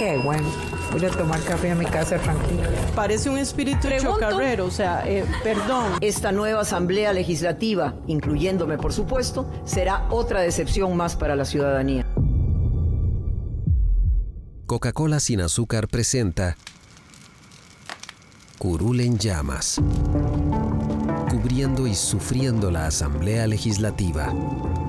[0.00, 0.48] Qué bueno.
[0.92, 2.70] Voy a tomar café a mi casa tranquila.
[2.94, 5.92] Parece un espíritu chocarrero, o sea, eh, perdón.
[6.00, 12.06] Esta nueva Asamblea Legislativa, incluyéndome por supuesto, será otra decepción más para la ciudadanía.
[14.64, 16.56] Coca-Cola sin azúcar presenta
[18.56, 19.82] Curul en llamas,
[21.30, 24.32] cubriendo y sufriendo la Asamblea Legislativa,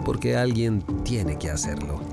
[0.06, 2.11] porque alguien tiene que hacerlo.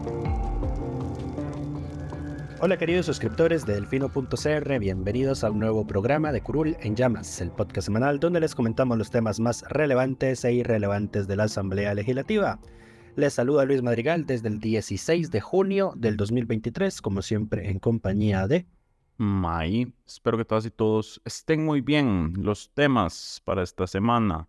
[2.60, 7.52] Hola queridos suscriptores de Delfino.cr, bienvenidos a un nuevo programa de Curul en Llamas, el
[7.52, 12.59] podcast semanal donde les comentamos los temas más relevantes e irrelevantes de la Asamblea Legislativa.
[13.15, 18.48] Les saluda Luis Madrigal desde el 16 de junio del 2023, como siempre en compañía
[18.48, 18.66] de...
[19.18, 22.32] May, espero que todas y todos estén muy bien.
[22.38, 24.48] Los temas para esta semana.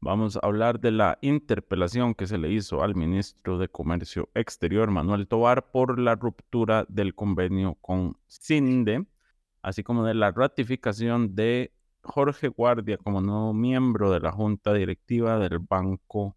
[0.00, 4.90] Vamos a hablar de la interpelación que se le hizo al ministro de Comercio Exterior,
[4.90, 9.06] Manuel Tobar, por la ruptura del convenio con CINDE,
[9.62, 11.72] así como de la ratificación de
[12.02, 16.36] Jorge Guardia como nuevo miembro de la Junta Directiva del Banco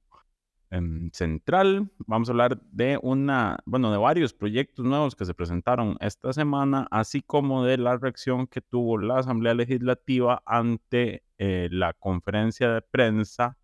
[1.13, 1.91] Central.
[2.05, 6.87] Vamos a hablar de una, bueno, de varios proyectos nuevos que se presentaron esta semana,
[6.91, 12.81] así como de la reacción que tuvo la Asamblea Legislativa ante eh, la conferencia de
[12.81, 13.57] prensa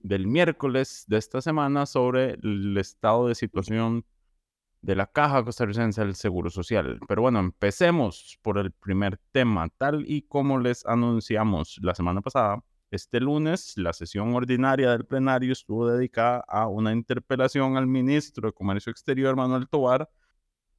[0.00, 4.04] del miércoles de esta semana sobre el estado de situación
[4.80, 7.00] de la Caja Costarricense del Seguro Social.
[7.08, 9.68] Pero bueno, empecemos por el primer tema.
[9.76, 15.52] Tal y como les anunciamos la semana pasada, este lunes la sesión ordinaria del plenario
[15.52, 20.08] estuvo dedicada a una interpelación al ministro de Comercio Exterior, Manuel Tobar,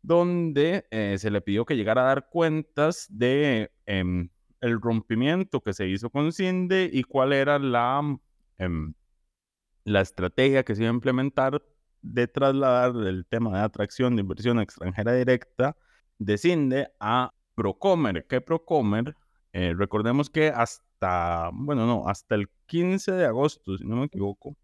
[0.02, 4.30] donde eh, se le pidió que llegara a dar cuentas de em,
[4.62, 8.02] el rompimiento que se hizo con CINDE y cuál era la,
[8.58, 8.94] em,
[9.84, 11.62] la estrategia que se iba a implementar
[12.02, 15.76] de trasladar el tema de atracción de inversión extranjera directa
[16.20, 18.26] de CINDE a Procomer.
[18.28, 19.16] ¿Qué Procomer?
[19.58, 24.56] Eh, recordemos que hasta, bueno, no, hasta el 15 de agosto, si no me equivoco,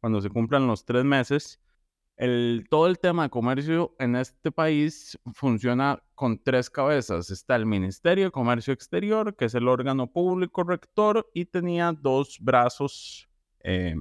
[0.00, 1.60] cuando se cumplan los tres meses,
[2.16, 7.30] el, todo el tema de comercio en este país funciona con tres cabezas.
[7.30, 12.38] Está el Ministerio de Comercio Exterior, que es el órgano público rector, y tenía dos
[12.40, 13.28] brazos.
[13.62, 13.94] Eh,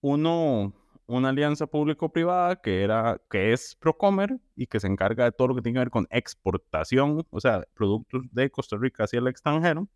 [0.00, 0.72] uno,
[1.08, 5.54] una alianza público-privada que, era, que es Procomer y que se encarga de todo lo
[5.56, 9.88] que tiene que ver con exportación, o sea, productos de Costa Rica hacia el extranjero.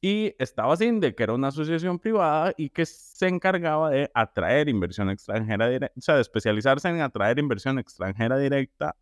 [0.00, 5.10] Y estaba CINDE, que era una asociación privada y que se encargaba de atraer inversión
[5.10, 8.96] extranjera directa, o sea, de especializarse en atraer inversión extranjera directa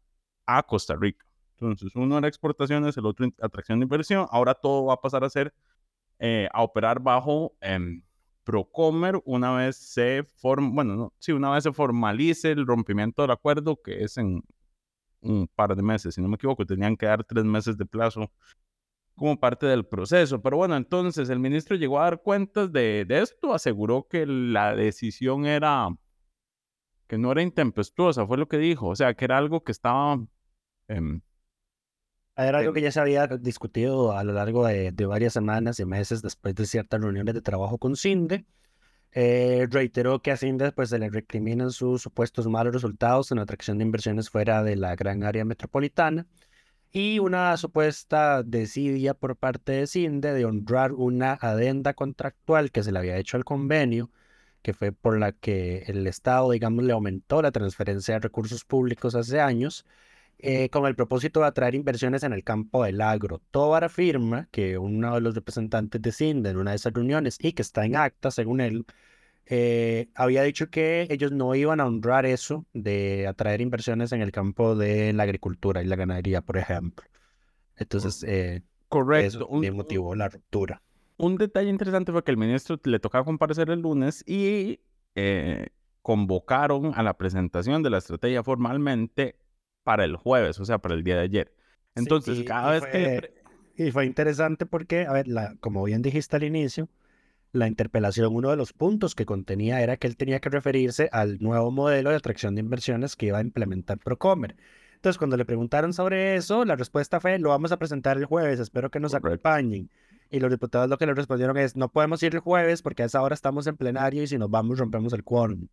[0.46, 1.26] a Costa Rica.
[1.58, 4.26] Entonces, uno era exportaciones, el otro atracción de inversión.
[4.30, 5.54] Ahora todo va a pasar a ser,
[6.20, 8.00] eh, a operar bajo eh,
[8.44, 13.30] Procomer una vez se form, bueno, no, sí, una vez se formalice el rompimiento del
[13.32, 14.42] acuerdo, que es en
[15.22, 18.30] un par de meses, si no me equivoco, tenían que dar tres meses de plazo
[19.16, 20.42] como parte del proceso.
[20.42, 25.46] Pero bueno, entonces el ministro llegó a dar cuentas de, esto, aseguró que la decisión
[25.46, 25.88] era,
[27.06, 30.22] que no era intempestuosa, fue lo que dijo, o sea, que era algo que estaba...
[30.88, 31.20] Em,
[32.36, 36.22] era algo que ya se había discutido a lo largo de, varias semanas y meses
[36.22, 38.44] después de ciertas reuniones de trabajo con CINDE.
[39.12, 43.44] Eh, reiteró que a CINDE pues, se le recriminan sus supuestos malos resultados en la
[43.44, 46.26] atracción de inversiones fuera de la gran área metropolitana
[46.94, 52.92] y una supuesta desidia por parte de CINDE de honrar una adenda contractual que se
[52.92, 54.10] le había hecho al convenio,
[54.62, 59.16] que fue por la que el Estado, digamos, le aumentó la transferencia de recursos públicos
[59.16, 59.84] hace años,
[60.38, 63.40] eh, con el propósito de atraer inversiones en el campo del agro.
[63.50, 67.52] Tobar afirma que uno de los representantes de CINDE en una de esas reuniones, y
[67.52, 68.84] que está en acta, según él,
[69.46, 74.32] eh, había dicho que ellos no iban a honrar eso de atraer inversiones en el
[74.32, 77.04] campo de la agricultura y la ganadería, por ejemplo.
[77.76, 79.48] Entonces, eh, correcto.
[79.62, 80.82] Eso motivó la ruptura.
[81.16, 84.80] Un detalle interesante fue que el ministro le tocaba comparecer el lunes y
[85.14, 85.68] eh,
[86.02, 89.36] convocaron a la presentación de la estrategia formalmente
[89.84, 91.54] para el jueves, o sea, para el día de ayer.
[91.94, 93.44] Entonces, cada vez que...
[93.76, 96.88] Y fue interesante porque, a ver, la, como bien dijiste al inicio,
[97.52, 101.38] la interpelación, uno de los puntos que contenía era que él tenía que referirse al
[101.40, 104.56] nuevo modelo de atracción de inversiones que iba a implementar Procomer.
[104.94, 108.58] Entonces, cuando le preguntaron sobre eso, la respuesta fue, lo vamos a presentar el jueves,
[108.60, 109.90] espero que nos acompañen.
[110.30, 113.06] Y los diputados lo que le respondieron es, no podemos ir el jueves porque a
[113.06, 115.68] esa hora estamos en plenario y si nos vamos rompemos el quórum.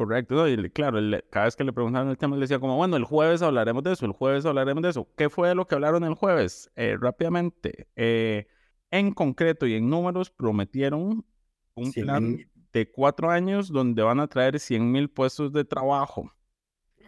[0.00, 0.98] Correcto, y claro,
[1.28, 3.92] cada vez que le preguntaban el tema, le decía como, bueno, el jueves hablaremos de
[3.92, 5.06] eso, el jueves hablaremos de eso.
[5.14, 6.70] ¿Qué fue lo que hablaron el jueves?
[6.74, 8.46] Eh, rápidamente, eh,
[8.90, 11.26] en concreto y en números, prometieron
[11.74, 12.38] un plan
[12.72, 16.32] de cuatro años donde van a traer 100 mil puestos de trabajo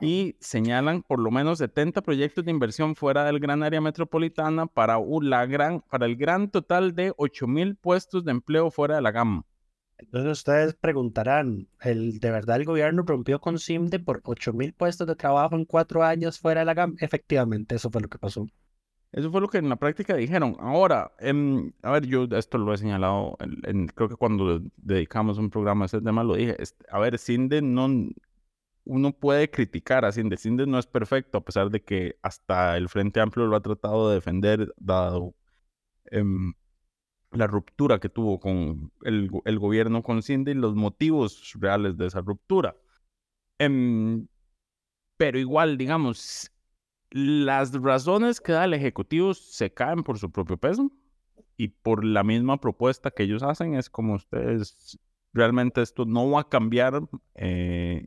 [0.03, 4.99] y señalan por lo menos 70 proyectos de inversión fuera del gran área metropolitana para,
[5.23, 9.13] la gran, para el gran total de 8 mil puestos de empleo fuera de la
[9.13, 9.47] gama.
[10.03, 15.07] Entonces ustedes preguntarán, ¿el, ¿de verdad el gobierno rompió con CIMDE por 8 mil puestos
[15.07, 16.97] de trabajo en cuatro años fuera de la GAM?
[17.01, 18.47] Efectivamente, eso fue lo que pasó.
[19.13, 20.57] Eso fue lo que en la práctica dijeron.
[20.59, 23.37] Ahora, em, a ver, yo esto lo he señalado,
[23.95, 26.57] creo que cuando dedicamos un programa a ese tema lo dije.
[26.91, 27.89] a ver, CIMDE no,
[28.85, 30.37] uno puede criticar a CIMDE.
[30.39, 34.09] CIMDE no es perfecto, a pesar de que hasta el Frente Amplio lo ha tratado
[34.09, 35.35] de defender, dado
[36.07, 36.55] em,
[37.33, 42.21] la ruptura que tuvo con el, gobierno con Cindy y los motivos reales de esa
[42.21, 42.77] ruptura.
[43.59, 44.27] Em,
[45.17, 46.51] pero igual, digamos,
[47.11, 50.91] las razones que da el Ejecutivo se caen por su propio peso
[51.57, 54.99] y por la misma propuesta que ellos hacen es como ustedes,
[55.33, 57.03] realmente esto no va a cambiar
[57.35, 58.07] eh,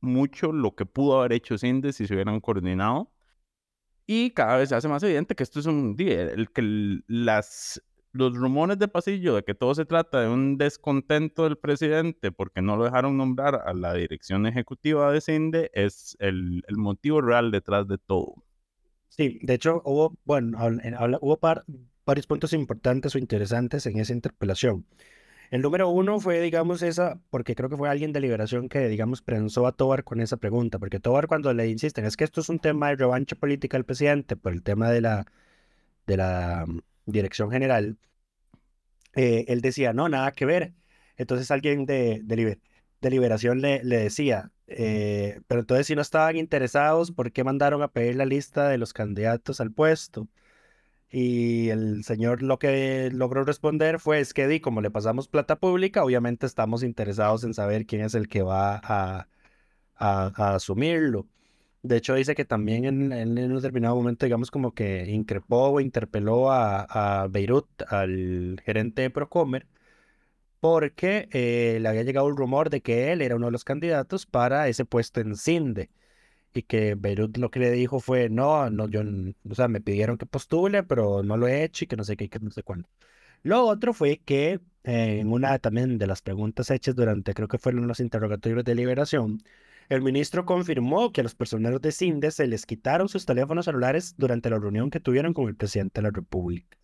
[0.00, 3.12] mucho lo que pudo haber hecho Cindy si se hubieran coordinado.
[4.06, 7.80] Y cada vez se hace más evidente que esto es un el que las
[8.12, 12.62] los rumores de pasillo de que todo se trata de un descontento del presidente porque
[12.62, 17.86] no lo dejaron nombrar a la dirección ejecutiva de CINDE es el, motivo real detrás
[17.86, 18.34] de todo.
[19.08, 20.58] Sí, de hecho hubo, bueno,
[21.20, 21.38] hubo
[22.04, 24.86] varios puntos importantes o interesantes en esa interpelación.
[25.50, 29.20] El número uno fue, digamos, esa, porque creo que fue alguien de Liberación que, digamos,
[29.20, 32.48] prensó a Tobar con esa pregunta, porque Tobar cuando le insisten, es que esto es
[32.48, 35.26] un tema de revancha política al presidente por el tema de la,
[36.06, 36.66] de la
[37.12, 37.98] dirección general,
[39.14, 40.74] eh, él decía, no, nada que ver.
[41.16, 47.12] Entonces alguien de, de, Liberación le, le decía, eh, pero entonces si no estaban interesados,
[47.12, 50.28] ¿por qué mandaron a pedir la lista de los candidatos al puesto?
[51.10, 55.56] Y el señor lo que logró responder fue, es que di, como le pasamos plata
[55.58, 59.28] pública, obviamente estamos interesados en saber quién es el que va a,
[59.96, 61.26] a asumirlo.
[61.82, 65.80] De hecho, dice que también en, en, un determinado momento, digamos, como que increpó o
[65.80, 69.66] interpeló a, a Beirut, al gerente de Procomer,
[70.60, 74.26] porque eh, le había llegado el rumor de que él era uno de los candidatos
[74.26, 75.90] para ese puesto en CINDE.
[76.54, 79.02] Y que Beirut lo que le dijo fue, no, no, yo,
[79.48, 82.16] o sea, me pidieron que postule, pero no lo he hecho y que no sé
[82.16, 82.88] qué, que no sé cuándo.
[83.42, 87.58] Lo otro fue que eh, en una también de las preguntas hechas durante, creo que
[87.58, 89.42] fueron los interrogatorios de liberación,
[89.90, 94.14] el ministro confirmó que a los personeros de CINDE se les quitaron sus teléfonos celulares
[94.16, 96.78] durante la reunión que tuvieron con el presidente de la República.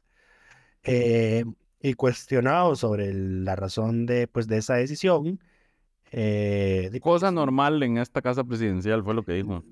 [0.82, 1.44] Eh,
[1.81, 5.38] y cuestionado sobre la razón de, pues, de esa decisión.
[6.11, 9.62] Eh, Cosa normal en esta casa presidencial, fue lo que dijo.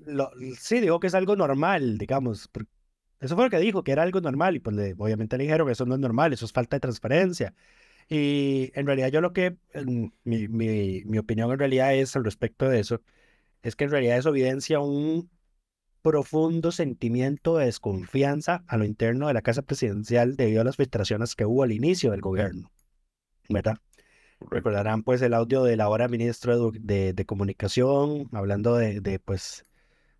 [0.57, 2.49] sí, dijo que es algo normal, digamos.
[3.19, 4.55] Eso fue lo que dijo, que era algo normal.
[4.55, 7.53] Y pues obviamente le dijeron que eso no es normal, eso es falta de transparencia.
[8.07, 9.57] Y en realidad yo lo que,
[10.23, 13.01] mi, mi, mi opinión en realidad es al respecto de eso,
[13.65, 15.31] es que en realidad eso evidencia un
[16.03, 21.35] profundo sentimiento de desconfianza a lo interno de la Casa Presidencial debido a las filtraciones
[21.35, 22.71] que hubo al inicio del gobierno,
[23.49, 23.77] ¿verdad?
[24.51, 29.63] Recordarán pues el audio del ahora ministro de, de, Comunicación hablando de, de, pues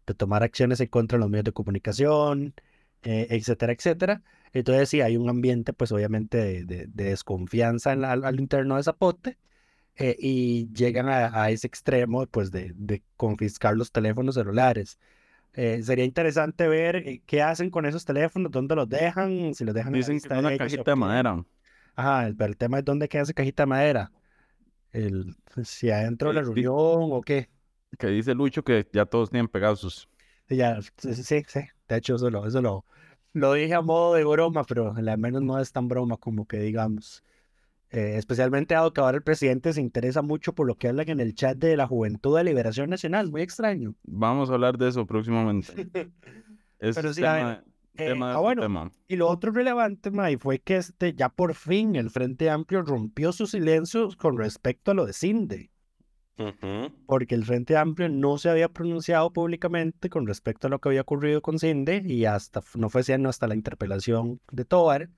[0.08, 2.56] de tomar acciones en contra de los medios de comunicación,
[3.04, 4.24] eh, etcétera, etcétera.
[4.54, 9.38] Entonces sí, hay un ambiente pues obviamente de, desconfianza en al interno de Zapote
[9.98, 15.00] eh, y llegan a, ese extremo pues, de, confiscar los teléfonos celulares.
[15.54, 19.74] Eh, sería interesante ver eh, qué hacen con esos teléfonos, dónde los dejan, si los
[19.74, 21.46] dejan Dicen en una cajita de madera.
[21.96, 24.12] Ajá, el, el, tema es dónde queda esa cajita de madera.
[24.92, 25.34] El,
[25.64, 26.74] si adentro de la reunión
[27.12, 27.50] o qué.
[27.98, 30.10] Que dice Lucho que ya todos tienen pegados sus.
[30.50, 31.60] Sí, ya, sí, sí, sí.
[31.88, 32.86] De hecho, eso lo, eso lo,
[33.32, 36.60] lo dije a modo de broma, pero al menos no es tan broma como que
[36.60, 37.24] digamos.
[37.96, 41.22] Eh, especialmente dado que ahora el presidente se interesa mucho por lo que hablan en
[41.22, 43.96] el chat de la Juventud de Liberación Nacional, muy extraño.
[44.04, 45.72] Vamos a hablar de eso próximamente.
[46.78, 47.64] Pero sí, tema,
[47.96, 52.10] eh, ah, bueno, y lo otro relevante, May, fue que este, ya por fin el
[52.10, 55.72] Frente Amplio rompió su silencio con respecto a lo de Cinde.
[57.06, 61.00] Porque el Frente Amplio no se había pronunciado públicamente con respecto a lo que había
[61.00, 65.10] ocurrido con Cinde y hasta no fue sino hasta la interpelación de Tobar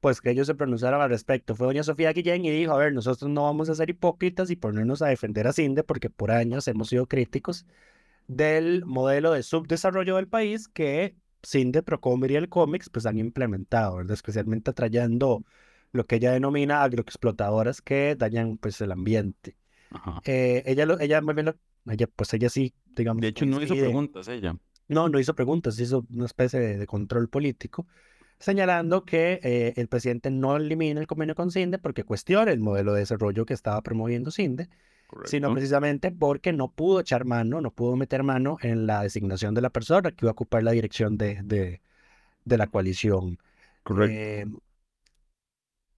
[0.00, 1.54] pues que ellos se pronunciaron al respecto.
[1.54, 4.56] Fue doña Sofía Guillén y dijo, a ver, nosotros no vamos a ser hipócritas y
[4.56, 7.66] ponernos a defender a CINDE porque por años hemos sido críticos
[8.28, 13.96] del modelo de subdesarrollo del país que CINDE, Procomer y el Comics pues han implementado,
[13.96, 14.14] ¿verdad?
[14.14, 15.44] especialmente atrayendo
[15.92, 19.56] lo que ella denomina agroexplotadoras que dañan pues el ambiente.
[20.24, 21.22] Eh, ella, lo, ella,
[21.86, 23.20] ella, pues ella sí, digamos.
[23.22, 24.56] De hecho, no hizo preguntas ella.
[24.88, 27.86] No, no hizo preguntas, hizo una especie de, control político,
[28.38, 32.92] señalando que eh, el presidente no elimina el convenio con CINDE porque cuestiona el modelo
[32.92, 34.68] de desarrollo que estaba promoviendo CINDE,
[35.24, 39.60] sino precisamente porque no pudo echar mano, no pudo meter mano en la designación de
[39.62, 41.80] la persona que iba a ocupar la dirección de, de,
[42.44, 43.38] de la coalición.
[43.84, 44.14] Correcto.
[44.16, 44.46] Eh,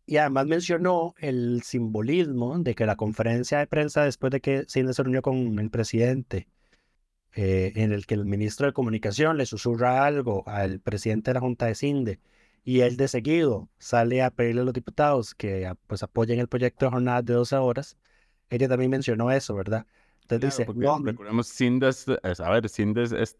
[0.08, 4.94] y además mencionó el simbolismo de que la conferencia de prensa después de que Cinde
[4.94, 6.48] se reunió con el presidente,
[7.34, 11.40] eh, en el que el ministro de Comunicación le susurra algo al presidente de la
[11.40, 12.20] Junta de Cinde,
[12.64, 16.86] y él de seguido sale a pedirle a los diputados que pues, apoyen el proyecto
[16.86, 17.96] de jornadas de 12 horas,
[18.50, 19.86] ella también mencionó eso, ¿verdad?
[20.22, 23.34] Entonces dice, no, recordemos, Cinde es, a ver, Cinde es, es,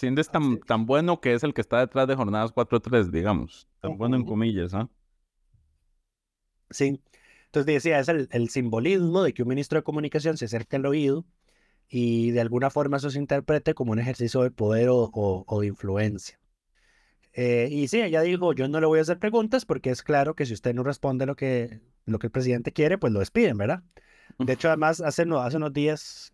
[0.00, 3.98] es tan, tan bueno que es el que está detrás de jornadas 4-3, digamos, tan
[3.98, 4.88] bueno en comillas, ¿ah?
[6.70, 7.02] Sí.
[7.46, 11.26] Entonces decía, es el, simbolismo de que un ministro de comunicación se acerque al oído
[11.90, 16.38] y de alguna forma eso se interprete como un ejercicio de poder o, de influencia.
[17.32, 20.34] Eh, y sí, ella dijo, yo no le voy a hacer preguntas porque es claro
[20.34, 23.58] que si usted no responde lo que, lo que el presidente quiere, pues lo despiden,
[23.58, 23.82] ¿verdad?
[24.38, 26.32] De hecho, además, hace, no, hace unos días,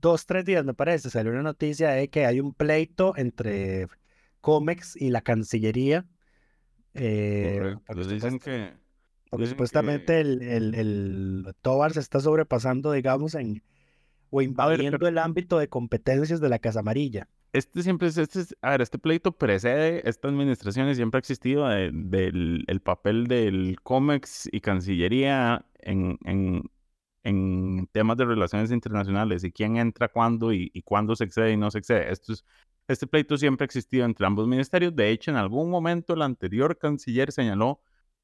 [0.00, 3.86] dos, tres días me parece, salió una noticia de que hay un pleito entre
[4.40, 6.04] COMEX y la Cancillería.
[6.94, 7.76] Eh,
[8.08, 8.74] dicen que
[9.30, 13.62] porque supuestamente el, el, el Tobar se está sobrepasando, digamos, en
[14.30, 17.28] o invadiendo el ámbito de competencias de la Casa Amarilla.
[17.52, 21.68] Este siempre es, este a ver, este pleito precede esta administración y siempre ha existido
[21.68, 26.70] del el papel del COMEX y Cancillería en, en,
[27.24, 31.56] en, temas de relaciones internacionales y quién entra cuándo y, y cuándo se excede y
[31.56, 32.12] no se excede.
[32.12, 32.44] Esto es,
[32.86, 34.94] este pleito siempre ha existido entre ambos ministerios.
[34.94, 37.80] De hecho, en algún momento el anterior canciller señaló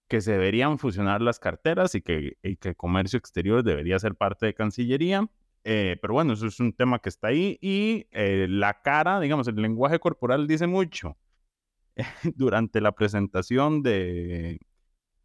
[0.09, 4.47] que se deberían fusionar las carteras y que, y que comercio exterior debería ser parte
[4.47, 5.29] de Cancillería.
[5.68, 9.49] Eh, pero bueno, eso es un tema que está ahí y eh, la cara, digamos,
[9.49, 11.18] el lenguaje corporal dice mucho.
[12.37, 14.61] Durante la presentación de,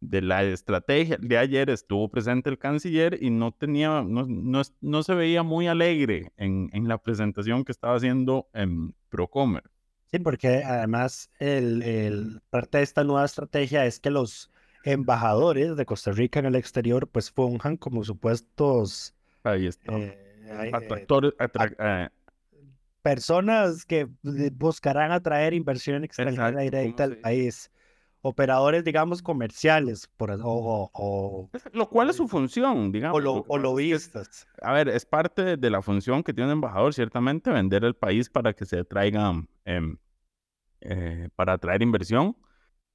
[0.00, 5.02] de la estrategia de ayer estuvo presente el canciller y no tenía, no, no, no
[5.04, 9.62] se veía muy alegre en, en, la presentación que estaba haciendo en Procomer.
[10.06, 14.50] Sí, porque además el, el, parte de esta nueva estrategia es que los
[14.82, 19.98] embajadores de Costa Rica en el exterior pues funjan como supuestos Ahí está.
[19.98, 22.08] Eh, eh,
[23.02, 24.08] personas que
[24.52, 27.70] buscarán atraer inversión extranjera directa al país.
[28.24, 33.20] Operadores, digamos, comerciales, por, o, o, Lo cual es su función, digamos.
[33.48, 34.46] O, lobistas.
[34.60, 38.30] a ver, es parte de la función que tiene un embajador, ciertamente, vender el país
[38.30, 39.32] para que se traiga,
[39.64, 39.96] em,
[40.82, 42.36] eh, para atraer inversión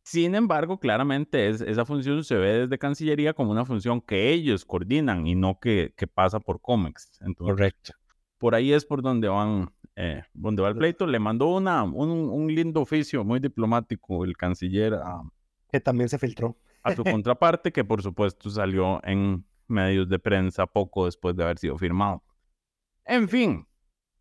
[0.07, 4.63] sin embargo, claramente es, esa función se ve desde Cancillería como una función que ellos
[4.63, 7.19] coordinan y no que, que pasa por COMEX.
[7.37, 7.91] Correcto.
[8.37, 11.05] Por ahí es por donde van, eh, donde va el pleito.
[11.07, 15.23] Le mandó una, un, un, lindo oficio muy diplomático el canciller a,
[15.69, 20.67] que también se filtró a su contraparte, que por supuesto salió en medios de prensa
[20.67, 22.23] poco después de haber sido firmado.
[23.03, 23.67] En fin,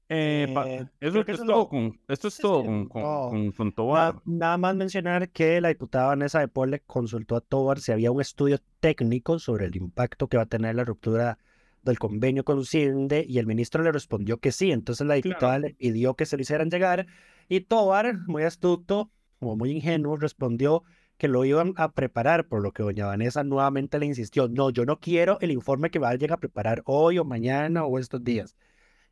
[0.08, 4.20] eh, eh, eso, es todo con, esto es todo con, Tobar.
[4.24, 8.12] Nada, más mencionar que la diputada Vanessa de Paul le consultó a Tobar si había
[8.12, 11.38] un estudio técnico sobre el impacto que va a tener la ruptura
[11.82, 14.70] del convenio con CINDE y el ministro le respondió que sí.
[14.72, 17.06] Entonces la diputada le pidió que se lo hicieran llegar
[17.48, 20.84] y Tobar, muy astuto, como muy ingenuo, respondió
[21.16, 24.84] que lo iban a preparar, por lo que doña Vanessa nuevamente le insistió, no, yo
[24.84, 28.56] no quiero el informe que vayan a preparar hoy o mañana o estos días.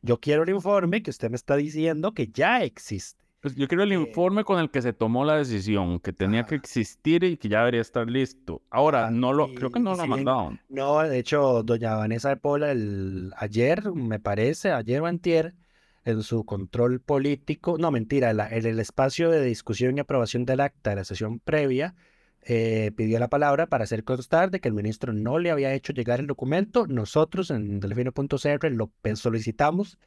[0.05, 3.25] Yo quiero el informe que usted me está diciendo que ya existe.
[3.41, 6.43] Pues yo quiero el eh, informe con el que se tomó la decisión, que tenía
[6.43, 8.61] que existir y que ya debería estar listo.
[8.69, 10.59] Ahora, no lo, creo que no lo ha mandado.
[10.69, 15.55] No, de hecho, doña Vanessa de Pola, el, ayer, me parece, ayer o antier,
[16.03, 20.91] en su control político, no, mentira, en el espacio de discusión y aprobación del acta
[20.91, 21.95] de la sesión previa,
[22.47, 25.93] eh, pidió la palabra para hacer constar de que el ministro no le había hecho
[25.93, 26.85] llegar el documento.
[26.87, 29.97] Nosotros en delfino.cr lo solicitamos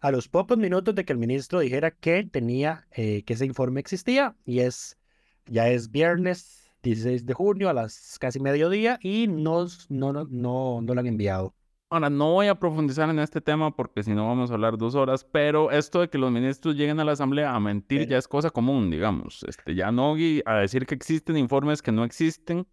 [0.00, 3.80] a los pocos minutos de que el ministro dijera que tenía, eh, que ese informe
[3.80, 4.98] existía y es,
[5.46, 10.82] ya es viernes 16 de junio a las casi mediodía y nos, no, no, no,
[10.82, 11.54] no lo han enviado.
[11.88, 14.96] Ahora, no voy a profundizar en este tema porque si no vamos a hablar dos
[14.96, 18.26] horas, pero esto de que los ministros lleguen a la Asamblea a mentir ya es
[18.26, 19.44] cosa común, digamos.
[19.44, 20.16] Este, ya no
[20.46, 22.66] a decir que existen informes que no existen,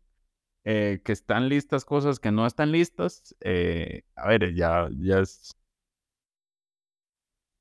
[0.64, 3.36] eh, que están listas cosas que no están listas.
[3.42, 5.56] Eh, a ver, ya, ya es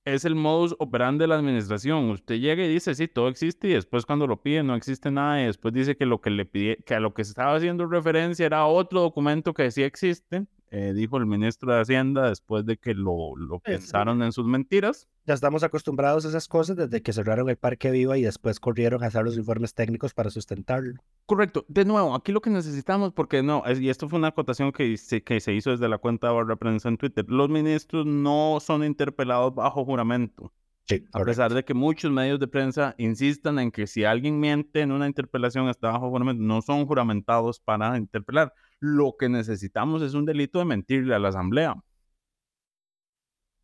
[0.05, 2.11] es el modus operandi de la administración.
[2.11, 5.41] Usted llega y dice, sí, todo existe, y después cuando lo pide no existe nada,
[5.43, 7.87] y después dice que lo que le pide, que a lo que se estaba haciendo
[7.87, 12.79] referencia era otro documento que sí existe, eh, dijo el ministro de Hacienda después de
[12.79, 15.07] que lo, lo pensaron en sus mentiras.
[15.27, 19.05] Ya estamos acostumbrados a esas cosas desde que cerraron el Parque Viva y después corrieron
[19.05, 20.95] a hacer los informes técnicos para sustentarlo.
[21.27, 21.67] Correcto.
[21.69, 25.23] De nuevo, aquí lo que necesitamos, porque no, y esto fue una acotación que se,
[25.23, 28.83] que se hizo desde la cuenta de Barra Prensa en Twitter, los ministros no son
[28.83, 30.55] interpelados bajo juramento.
[30.89, 34.81] Sí, a pesar de que muchos medios de prensa insistan en que si alguien miente
[34.81, 38.55] en una interpelación está bajo juramento, no son juramentados para interpelar.
[38.83, 41.77] Lo que necesitamos es un delito de mentirle a la asamblea.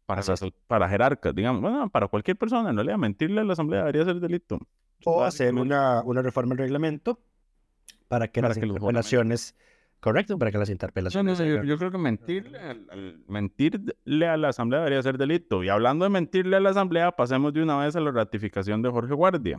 [0.07, 0.23] Para,
[0.69, 4.21] para jerarcas, digamos, bueno, para cualquier persona, en realidad, mentirle a la asamblea debería ser
[4.21, 4.61] delito.
[5.05, 7.21] O hacer una, una reforma del reglamento
[8.07, 9.57] para que las interpelaciones
[10.01, 11.39] Correcto, para que las interpelaciones.
[11.39, 12.59] yo, creo que mentirle,
[13.27, 15.65] mentirle a la Asamblea debería ser delito.
[15.65, 18.91] Y hablando de mentirle a la Asamblea, pasemos de una vez a la ratificación de
[18.91, 19.59] Jorge Guardia.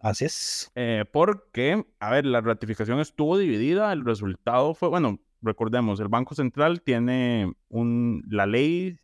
[0.00, 0.70] Así es.
[0.74, 6.34] Eh, porque, a ver, la ratificación estuvo dividida, el resultado fue, bueno, recordemos, el Banco
[6.34, 8.98] Central tiene un, la ley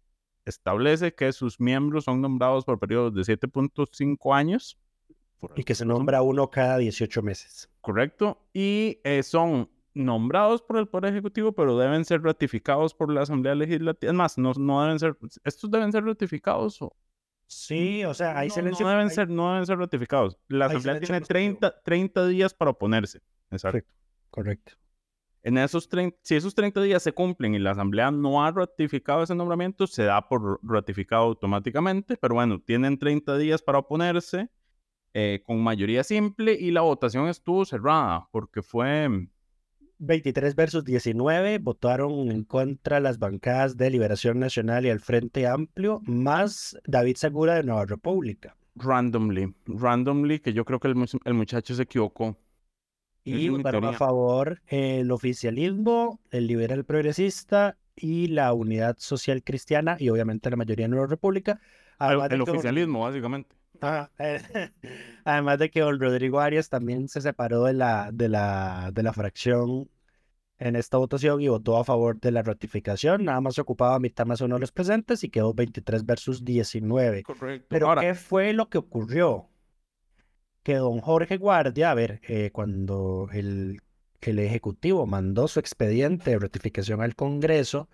[0.44, 4.78] establece que sus miembros son nombrados por periodos de 7.5 años.
[5.56, 7.68] Y que se nombra uno cada 18 meses.
[7.80, 8.38] Correcto.
[8.52, 13.56] Y eh, son nombrados por el Poder Ejecutivo, pero deben ser ratificados por la Asamblea
[13.56, 14.12] Legislativa.
[14.12, 16.80] Es más, no, no deben ser, estos deben ser ratificados.
[16.80, 16.94] O...
[17.52, 18.86] Sí, o sea, hay no, silencio.
[18.86, 20.38] No deben, ser, no deben ser ratificados.
[20.48, 23.20] La Asamblea tiene 30, 30 días para oponerse.
[23.50, 23.92] Exacto.
[24.30, 24.72] Correcto.
[25.42, 29.22] En esos 30, si esos 30 días se cumplen y la Asamblea no ha ratificado
[29.22, 34.48] ese nombramiento, se da por ratificado automáticamente, pero bueno, tienen 30 días para oponerse
[35.12, 39.28] eh, con mayoría simple y la votación estuvo cerrada porque fue
[40.02, 46.00] 23 versus 19 votaron en contra las bancadas de Liberación Nacional y el Frente Amplio,
[46.04, 48.56] más David Segura de Nueva República.
[48.74, 52.36] Randomly, randomly, que yo creo que el, muchacho se equivocó.
[53.22, 60.08] Y votaron a favor el oficialismo, el liberal progresista y la unidad social cristiana y
[60.08, 61.60] obviamente la mayoría de Nueva República.
[62.00, 63.54] El, oficialismo, básicamente.
[65.24, 69.12] además de que don Rodrigo Arias también se separó de la, de, la, de la
[69.12, 69.88] fracción
[70.58, 73.24] en esta votación y votó a favor de la ratificación.
[73.24, 77.24] Nada más se ocupaba mitad más uno de los presentes y quedó 23 versus 19.
[77.24, 77.66] Correcto.
[77.68, 79.48] Pero ¿qué fue lo que ocurrió?
[80.62, 83.80] Que don Jorge Guardia, a ver, eh, cuando el,
[84.20, 87.88] el Ejecutivo mandó su expediente de ratificación al Congreso,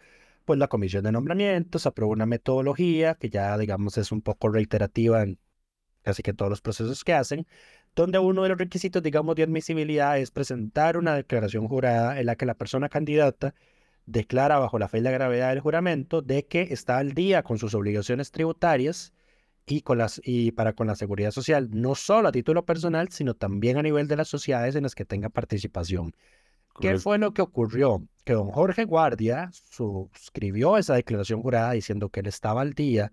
[0.45, 5.23] pues la Comisión de Nombramientos aprobó una metodología que ya, digamos, es un poco reiterativa
[5.23, 5.39] en
[6.03, 7.47] casi que todos los procesos que hacen,
[7.95, 12.37] donde uno de los requisitos, digamos, de admisibilidad es presentar una declaración jurada en la
[12.37, 13.55] que la persona candidata
[14.07, 17.59] declara bajo la fe y la gravedad del juramento de que está al día con
[17.59, 19.13] sus obligaciones tributarias
[19.67, 23.35] y, con las, y para con la seguridad social, no solo a título personal, sino
[23.35, 26.15] también a nivel de las sociedades en las que tenga participación.
[26.81, 28.07] ¿Qué fue lo que ocurrió?
[28.25, 33.13] Que don Jorge Guardia suscribió esa declaración jurada diciendo que él estaba al día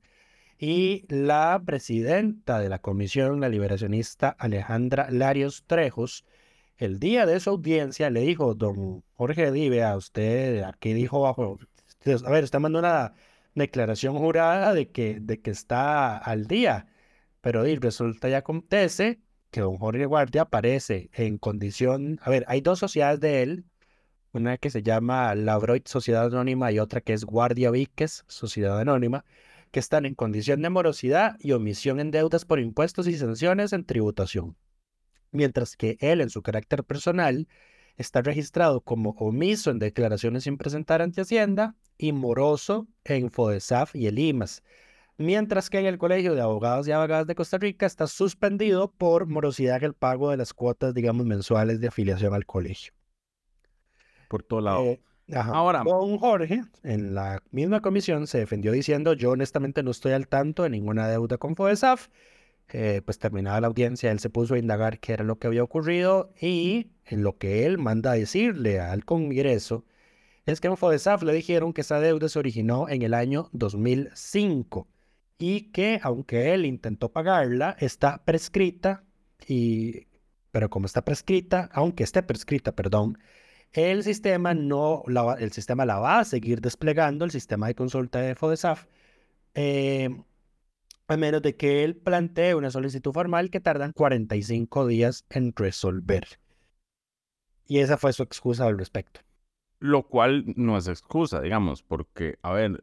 [0.57, 6.25] y la presidenta de la Comisión, la liberacionista Alejandra Larios Trejos,
[6.77, 11.59] el día de su audiencia le dijo, don Jorge Dive, a usted, aquí dijo bajo,
[12.25, 13.13] a ver, usted mandó una
[13.53, 16.87] declaración jurada de que, de que está al día,
[17.41, 19.19] pero resulta y acontece
[19.51, 23.65] que don Jorge Guardia aparece en condición, a ver, hay dos sociedades de él,
[24.33, 29.23] una que se llama Labroid Sociedad Anónima y otra que es Guardia Víquez Sociedad Anónima,
[29.75, 33.83] que están en condición de morosidad y omisión en deudas por impuestos y sanciones en
[33.83, 34.55] tributación.
[35.31, 37.49] Mientras que él, en su carácter personal,
[37.97, 44.07] está registrado como omiso en declaraciones sin presentar ante Hacienda y moroso en FODESAF y
[44.07, 44.63] el IMAS.
[45.17, 49.27] Mientras que en el Colegio de Abogados y Abogadas de Costa Rica está suspendido por
[49.27, 52.93] morosidad en el pago de las cuotas, digamos, mensuales de afiliación al colegio.
[54.29, 54.83] Por todo lado.
[54.83, 55.01] Eh,
[55.33, 60.27] Ahora, don Jorge, en la misma comisión, se defendió diciendo: Yo honestamente no estoy al
[60.27, 62.09] tanto de ninguna deuda con FODESAF.
[62.69, 65.63] Eh, pues terminada la audiencia, él se puso a indagar qué era lo que había
[65.63, 69.85] ocurrido y en lo que él manda a decirle al Congreso
[70.47, 74.87] es que en FODESAF le dijeron que esa deuda se originó en el año 2005
[75.37, 79.03] y que aunque él intentó pagarla, está prescrita
[79.47, 80.07] y
[80.51, 83.17] pero como está prescrita, aunque esté prescrita, perdón,
[83.75, 88.21] El sistema no, la, el sistema la va a seguir desplegando, el sistema de consulta
[88.21, 88.85] de FODESAF,
[89.53, 90.09] eh,
[91.09, 96.25] a menos de que él plantee una solicitud formal que tardan 45 días en resolver.
[97.67, 99.19] Y esa fue su excusa al respecto.
[99.79, 102.81] Lo cual no es excusa, digamos, porque, a ver,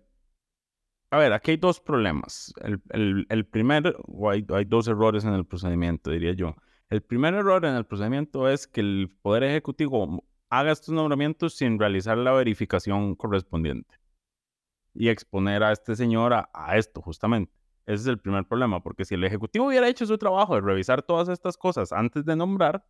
[1.11, 2.53] a ver, aquí hay dos problemas.
[2.61, 6.55] El, el, primero, o hay, hay, dos errores en el procedimiento, diría yo.
[6.91, 10.23] El primer error en el procedimiento es que el Poder Ejecutivo
[10.53, 13.97] haga estos nombramientos sin realizar la verificación correspondiente
[14.93, 17.51] y exponer a este señor a, esto, justamente.
[17.87, 21.03] Ese es el primer problema, porque si el Ejecutivo hubiera hecho su trabajo de revisar
[21.03, 22.85] todas estas cosas antes de nombrar,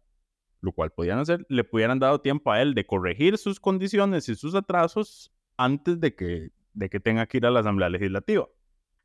[0.60, 4.34] lo cual podían hacer, le pudieran dado tiempo a él de corregir sus condiciones y
[4.34, 8.48] sus atrasos antes de que, de que tenga que ir a la Asamblea Legislativa.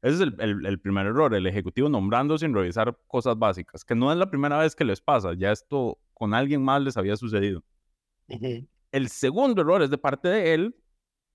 [0.02, 4.12] Ese es el, el, primer error, el Ejecutivo nombrando sin revisar cosas básicas, que no
[4.12, 7.64] es la primera vez que les pasa, ya esto con alguien más les había sucedido.
[8.92, 10.76] El segundo error es de parte de él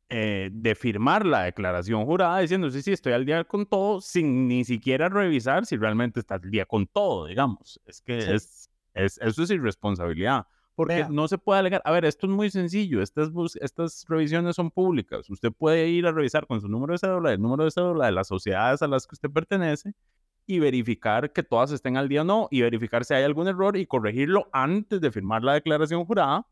[0.09, 4.49] eh, de firmar la declaración jurada diciendo, sí, sí, estoy al día con todo, sin
[4.49, 7.81] ni siquiera revisar si realmente está al día con todo, digamos.
[7.87, 10.47] Es que es es, eso es irresponsabilidad.
[10.75, 11.83] Porque no se puede alegar.
[11.85, 13.03] A ver, esto es muy sencillo.
[13.03, 15.29] Estas, estas revisiones son públicas.
[15.29, 18.13] Usted puede ir a revisar con su número de cédula, el número de cédula de
[18.13, 19.93] las sociedades a las que usted pertenece
[20.47, 23.77] y verificar que todas estén al día o no y verificar si hay algún error
[23.77, 26.47] y corregirlo antes de firmar la declaración jurada.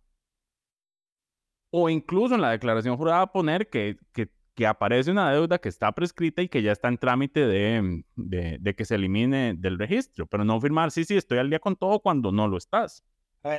[1.71, 4.29] O incluso en la declaración jurada poner que, que
[4.61, 8.75] que aparece una deuda que está prescrita y que ya está en trámite de, de,
[8.75, 12.01] que se elimine del registro, pero no firmar, sí, sí, estoy al día con todo
[12.01, 13.03] cuando no lo estás.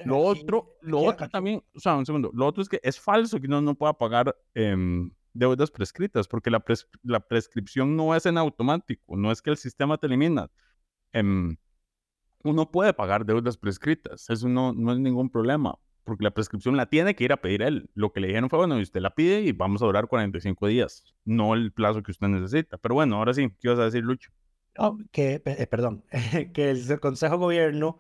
[0.06, 3.40] lo otro, lo otro también, o sea, un segundo, lo otro es que es falso
[3.40, 6.64] que uno no pueda pagar em, deudas prescritas, porque la,
[7.02, 10.52] la, prescripción no es en automático, no es que el sistema te elimina.
[11.14, 11.58] Em,
[12.44, 15.80] uno puede pagar deudas prescritas, eso no, no es ningún problema
[16.12, 17.90] porque la prescripción la tiene que ir a pedir él.
[17.94, 21.06] Lo que le dijeron fue, bueno, usted la pide y vamos a durar 45 días,
[21.24, 22.78] no el plazo que usted necesita.
[22.78, 24.30] Pero bueno, ahora sí, ¿qué ibas a decir, Lucho?
[25.14, 26.04] que, eh, perdón,
[26.54, 27.98] que el, Consejo Gobierno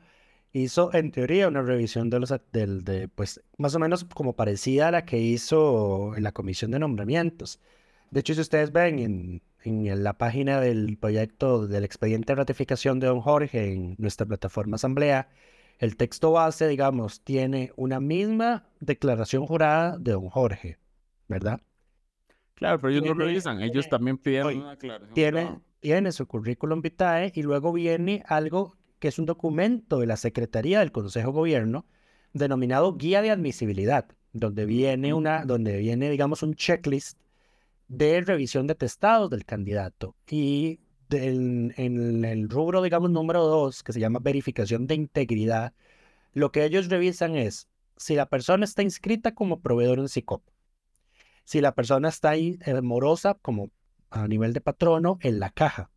[0.52, 4.89] hizo en teoría una revisión de los, del, de, pues más o menos como parecida
[4.89, 7.62] a la que hizo en la Comisión de Nombramientos.
[8.10, 13.00] De hecho, si ustedes ven en, en la página del proyecto del expediente de ratificación
[13.00, 15.30] de don Jorge en nuestra plataforma Asamblea,
[15.82, 20.78] el texto base, digamos, tiene una misma declaración jurada de don Jorge,
[21.28, 21.60] ¿verdad?
[22.54, 25.15] Claro, pero ellos no revisan, ellos también pidieron una declaración.
[25.15, 30.17] Tiene, tiene su currículum vitae y luego viene algo que es un documento de la
[30.17, 31.88] Secretaría del Consejo Gobierno
[32.32, 37.17] denominado Guía de Admisibilidad, donde viene una, donde viene, digamos, un checklist
[37.88, 40.15] de revisión de testados del candidato.
[40.30, 40.81] Y
[41.13, 45.74] en el rubro, digamos, número dos, que se llama verificación de integridad,
[46.34, 50.43] lo que ellos revisan es si la persona está inscrita como proveedor en SICOP,
[51.43, 53.69] si la persona está ahí, eh, morosa como
[54.10, 55.91] a nivel de patrono en la caja,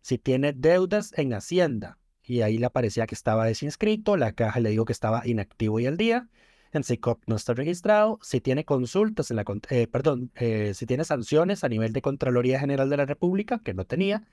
[0.00, 4.70] si tiene deudas en Hacienda, y ahí le aparecía que estaba desinscrito, la caja le
[4.70, 6.28] dijo que estaba inactivo y al día,
[6.72, 11.04] en SICOP no está registrado, si tiene consultas en la, eh, perdón, eh, si tiene
[11.04, 14.26] sanciones a nivel de Contraloría General de la República, que no tenía,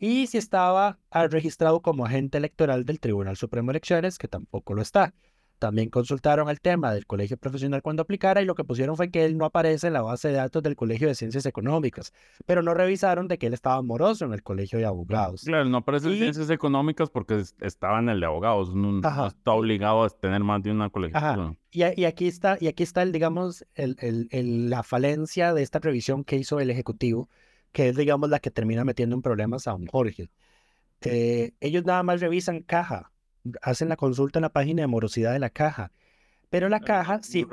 [0.00, 4.74] y si estaba ah, registrado como agente electoral del Tribunal Supremo de Elecciones, que tampoco
[4.74, 5.14] lo está.
[5.58, 9.26] También consultaron el tema del colegio profesional cuando aplicara y lo que pusieron fue que
[9.26, 12.14] él no aparece en la base de datos del Colegio de Ciencias Económicas,
[12.46, 15.42] pero no revisaron de que él estaba moroso en el Colegio de Abogados.
[15.44, 20.02] Claro, no aparece en Ciencias Económicas porque estaba en el de Abogados, no, está obligado
[20.02, 21.54] a tener más de una colegiatura.
[21.70, 23.98] Y, y, aquí está, y aquí está el, digamos, el,
[24.30, 27.28] el, la falencia de esta revisión que hizo el Ejecutivo,
[27.72, 30.30] que es, digamos, la que termina metiendo en problemas a un Jorge.
[31.02, 33.12] Eh, ellos nada más revisan caja,
[33.62, 35.92] hacen la consulta en la página de morosidad de la caja.
[36.50, 37.46] Pero la caja, si,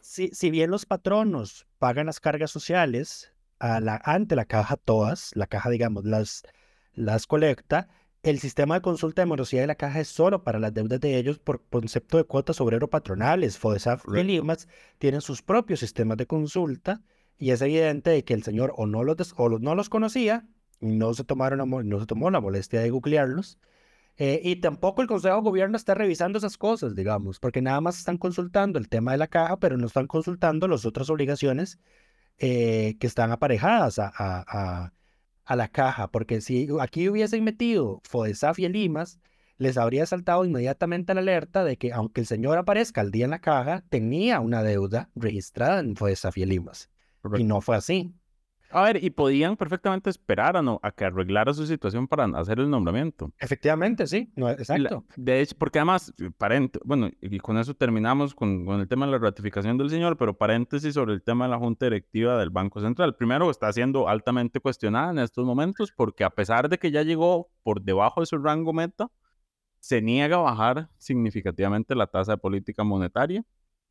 [0.00, 5.30] si, si, bien los patronos pagan las cargas sociales a la, ante la caja todas,
[5.34, 6.42] la caja, digamos, las,
[6.92, 7.88] las colecta,
[8.22, 11.16] el sistema de consulta de morosidad de la caja es solo para las deudas de
[11.16, 13.58] ellos por concepto de cuotas obrero-patronales.
[13.58, 17.02] FODESAF y Limas tienen sus propios sistemas de consulta
[17.38, 20.46] y es evidente que el señor o no los, o no los conocía,
[20.80, 23.58] no se, tomaron no se tomó la molestia de googlearlos,
[24.16, 27.98] eh, y tampoco el Consejo de Gobierno está revisando esas cosas, digamos, porque nada más
[27.98, 31.80] están consultando el tema de la caja, pero no están consultando las otras obligaciones
[32.38, 34.92] eh, que están aparejadas a, a,
[35.44, 39.18] a, la caja, porque si aquí hubiesen metido FODESAF y el IMAS,
[39.58, 43.30] les habría saltado inmediatamente la alerta de que aunque el señor aparezca al día en
[43.32, 46.90] la caja, tenía una deuda registrada en FODESAF y el IMAS.
[47.36, 48.14] Y no fue así.
[48.74, 52.58] A ver, y podían perfectamente esperar a, no, a que arreglara su situación para hacer
[52.58, 53.30] el nombramiento.
[53.38, 55.04] Efectivamente, sí, no, exacto.
[55.14, 59.06] de hecho, porque además, eh, paréntesis, bueno, y con eso terminamos con, con, el tema
[59.06, 62.50] de la ratificación del señor, pero paréntesis sobre el tema de la Junta Directiva del
[62.50, 63.14] Banco Central.
[63.14, 67.50] Primero, está siendo altamente cuestionada en estos momentos porque a pesar de que ya llegó
[67.62, 69.08] por debajo de su rango meta,
[69.78, 73.44] se niega a bajar significativamente la tasa de política monetaria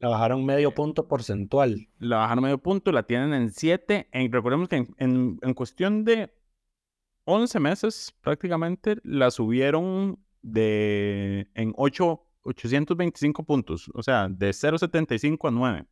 [0.04, 1.88] la bajaron medio punto porcentual.
[1.98, 4.10] La bajaron medio punto, la tienen en 7.
[4.30, 6.30] recordemos que en, en, cuestión de
[7.24, 15.52] 11 meses prácticamente la subieron de en 8, 825 puntos, o sea, de 0,75 a
[15.52, 15.86] 9.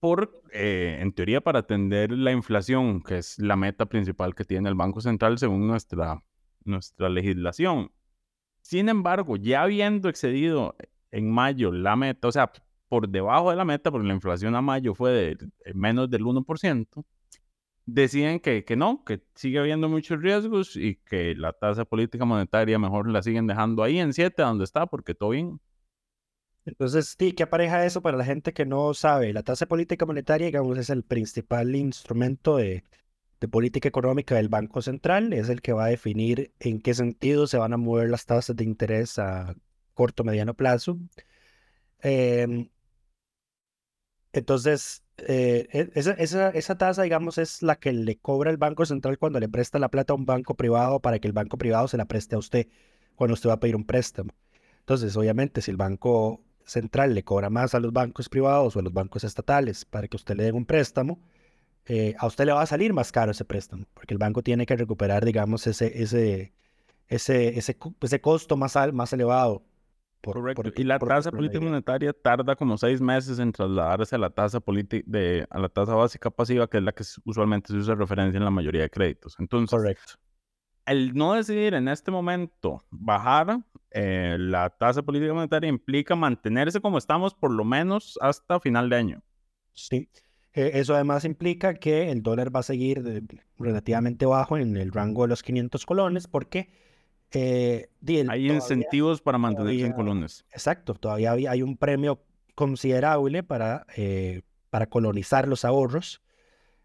[0.00, 4.68] Por, eh, en teoría, para atender la inflación, que es la meta principal que tiene
[4.68, 6.24] el Banco Central según nuestra,
[6.64, 7.92] nuestra legislación.
[8.62, 10.74] Sin embargo, ya habiendo excedido
[11.14, 12.50] en mayo la meta, o sea,
[12.88, 17.04] por debajo de la meta, porque la inflación a mayo fue de, menos del 1%,
[17.86, 22.78] deciden que, que no, que sigue habiendo muchos riesgos y que la tasa política monetaria
[22.78, 25.60] mejor la siguen dejando ahí en 7, donde está, porque todo bien.
[26.66, 29.32] Entonces, sí, ¿qué apareja eso para la gente que no sabe?
[29.32, 32.84] La tasa política monetaria, digamos, es el principal instrumento de,
[33.40, 37.46] de política económica del Banco Central, es el que va a definir en qué sentido
[37.46, 39.54] se van a mover las tasas de interés a
[39.94, 40.98] corto, mediano plazo.
[42.02, 42.68] Em,
[44.32, 49.40] entonces, eh, e, esa, tasa, digamos, es la que le cobra el Banco Central cuando
[49.40, 52.06] le presta la plata a un banco privado para que el banco privado se la
[52.06, 52.66] preste a usted
[53.14, 54.32] cuando usted va a pedir un préstamo.
[54.80, 58.82] Entonces, obviamente, si el Banco Central le cobra más a los bancos privados o a
[58.82, 61.20] los bancos estatales para que usted le den un préstamo,
[61.86, 64.66] eh, a usted le va a salir más caro ese préstamo, porque el banco tiene
[64.66, 66.52] que recuperar, digamos, ese, ese,
[67.08, 69.62] ese, ese, ese costo más, más elevado
[70.32, 70.72] Correcto.
[70.76, 75.04] y la tasa política monetaria tarda como seis meses en trasladarse a la tasa política
[75.06, 78.44] de a la tasa básica pasiva, que es la que usualmente se usa referencia en
[78.44, 79.36] la mayoría de créditos.
[79.38, 80.14] Entonces, Correcto.
[80.86, 83.60] el no decidir en este momento bajar
[83.90, 88.96] eh, la tasa política monetaria implica mantenerse como estamos por lo menos hasta final de
[88.96, 89.22] año.
[89.72, 90.08] Sí.
[90.52, 93.24] Eh, eso además implica que el dólar va a seguir
[93.58, 96.68] relativamente bajo en el rango de los 500 colones porque
[97.34, 97.88] eh,
[98.28, 100.44] hay incentivos para mantenerse en colones.
[100.52, 102.20] Exacto, todavía hay, un premio
[102.54, 106.22] considerable para, eh, para colonizar los ahorros,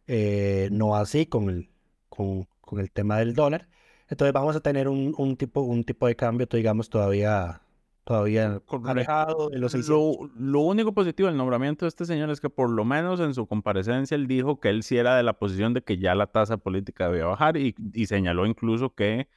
[0.08, 1.70] eh, no así con el,
[2.10, 3.68] con, con, el tema del dólar.
[4.08, 7.62] Entonces vamos a tener un, un, tipo, un tipo de cambio, digamos, todavía,
[8.04, 12.50] todavía alejado de los lo, lo, único positivo del nombramiento de este señor es que
[12.50, 15.76] por lo menos en su comparecencia él dijo que él sí era de la posición
[15.76, 19.28] de que ya la tasa política debía bajar y, y señaló incluso que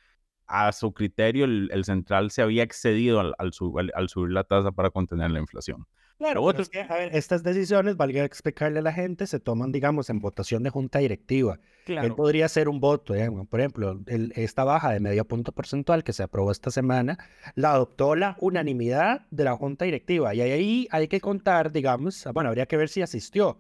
[0.53, 5.31] a su criterio, el, central se había excedido al, al, subir la tasa para contener
[5.31, 5.87] la inflación.
[6.19, 6.69] Claro, otros...
[6.69, 10.63] que, a ver, estas decisiones, valga explicarle a la gente, se toman, digamos, en votación
[10.63, 11.59] de junta directiva.
[11.87, 12.07] Claro.
[12.07, 13.15] Él podría ser un voto,
[13.49, 17.17] por ejemplo, esta baja de medio punto porcentual que se aprobó esta semana,
[17.55, 20.35] la adoptó la unanimidad de la junta directiva.
[20.35, 23.59] Y ahí hay que contar, digamos, bueno, habría que ver si asistió,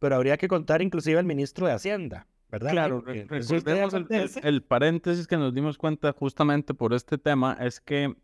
[0.00, 2.26] pero habría que contar inclusive al ministro de Hacienda.
[2.58, 3.94] Claro, recordemos
[4.42, 8.14] el, paréntesis que nos dimos cuenta justamente por este tema es que,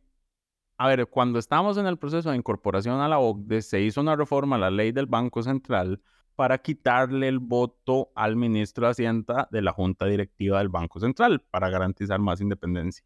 [0.77, 4.17] a ver, cuando estábamos en el proceso de incorporación a la OCDE, se hizo una
[4.17, 6.03] reforma a la ley del Banco Central
[6.37, 11.43] para quitarle el voto al ministro de Hacienda de la Junta Directiva del Banco Central
[11.51, 13.05] para garantizar más independencia.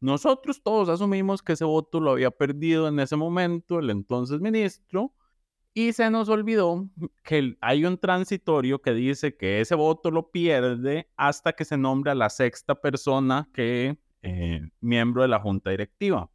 [0.00, 5.14] Nosotros todos asumimos que ese voto lo había perdido en ese momento el entonces ministro
[5.74, 6.88] y se nos olvidó
[7.24, 12.12] que hay un transitorio que dice que ese voto lo pierde hasta que se nombre
[12.12, 16.30] a la sexta persona que eh, miembro de la junta directiva.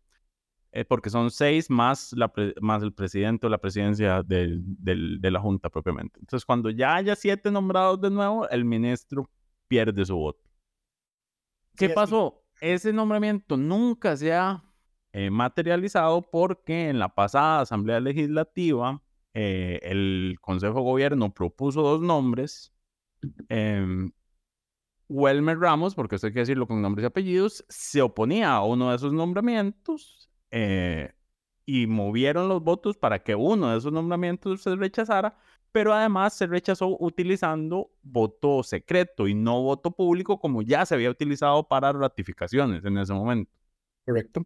[0.71, 5.67] Eh, porque son seis más, la más el presidente o la presidencia de la junta
[5.69, 6.19] propiamente.
[6.19, 9.27] Entonces, cuando ya haya siete nombrados de nuevo, el ministro
[9.67, 10.47] pierde su voto.
[11.75, 12.43] ¿Qué pasó?
[12.61, 14.63] Ese nombramiento nunca se ha
[15.11, 19.01] eh, materializado porque en la pasada Asamblea Legislativa
[19.33, 22.73] eh, el Consejo de Gobierno propuso dos nombres.
[23.49, 24.09] Eh,
[25.09, 28.91] Welmer Ramos, porque esto hay que decirlo con nombres y apellidos, se oponía a uno
[28.91, 31.11] de esos nombramientos eh,
[31.65, 35.35] y movieron los votos para que uno de esos nombramientos se rechazara,
[35.71, 41.09] pero además se rechazó utilizando voto secreto y no voto público como ya se había
[41.09, 43.51] utilizado para ratificaciones en ese momento.
[44.05, 44.45] Correcto.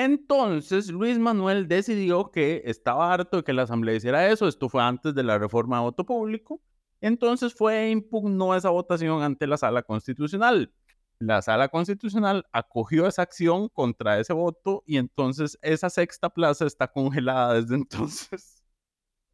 [0.00, 4.46] Entonces Luis Manuel decidió que estaba harto de que la Asamblea hiciera eso.
[4.46, 6.60] Esto fue antes de la reforma de voto público.
[7.00, 10.72] Entonces fue e impugnó esa votación ante la sala constitucional.
[11.18, 16.86] La sala constitucional acogió esa acción contra ese voto y entonces esa sexta plaza está
[16.86, 18.57] congelada desde entonces.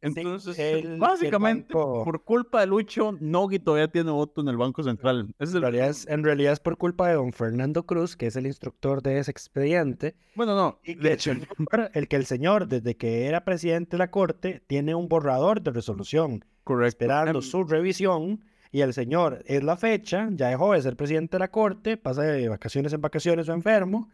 [0.05, 4.57] Entonces, el- el básicamente, banco- por culpa de Lucho, Nogui todavía tiene voto en el
[4.57, 5.33] Banco Central.
[5.39, 8.27] Es En el realidad, es, en realidad es por culpa de don Fernando Cruz, que
[8.27, 11.47] es el instructor de ese expediente, Bueno, no, y que de el hecho, señor-
[11.93, 15.71] el que el señor, desde que era presidente de la Corte, tiene un borrador de
[15.71, 16.87] resolución correcto.
[16.87, 21.35] esperando Em, su revisión, y el señor es la fecha, ya dejó de ser presidente
[21.35, 24.09] de la Corte, pasa de vacaciones en vacaciones o enfermo,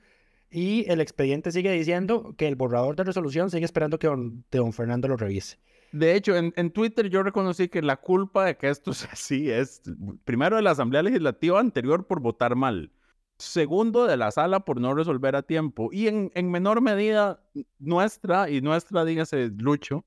[0.54, 4.60] y el expediente sigue diciendo que el borrador de resolución sigue esperando que don, de
[4.60, 5.58] don Fernando lo revise.
[5.91, 9.49] De hecho, en, en Twitter yo reconocí que la culpa de que esto sea así
[9.51, 9.82] es,
[10.23, 12.91] primero, de la Asamblea Legislativa anterior por votar mal.
[13.38, 15.89] Segundo, de la sala por no resolver a tiempo.
[15.91, 17.41] Y en, en menor medida,
[17.80, 20.06] nuestra, y nuestra, dígase, Lucho,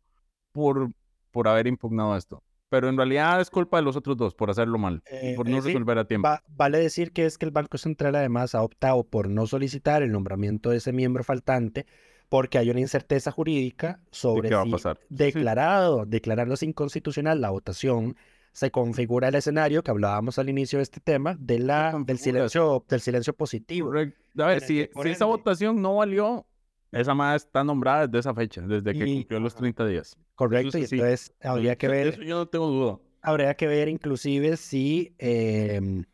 [0.52, 0.92] por,
[1.32, 2.42] por haber impugnado esto.
[2.70, 5.48] Pero en realidad es culpa de los otros dos por hacerlo mal, y Eh, por
[5.48, 6.28] no eh, resolver a tiempo.
[6.28, 10.02] Va- vale decir que es que el Banco Central además ha optado por no solicitar
[10.02, 11.86] el nombramiento de ese miembro faltante
[12.28, 14.96] porque hay una incerteza jurídica sobre qué va a si.
[14.98, 15.06] Sí.
[15.08, 18.16] declarado, declarándose inconstitucional la votación,
[18.52, 22.84] se configura el escenario que hablábamos al inicio de este tema de la, del, silencio,
[22.88, 23.88] del silencio positivo.
[23.88, 24.44] Correcto.
[24.44, 26.46] A ver, si, esa votación no valió,
[26.92, 29.60] esa madre está nombrada desde esa fecha, desde que Y- cumplió los ajá.
[29.60, 30.16] 30 días.
[30.36, 30.94] Correcto, y sí.
[30.96, 32.98] entonces habría que ver Eso yo no tengo duda.
[33.22, 36.04] Habría que ver inclusive si em,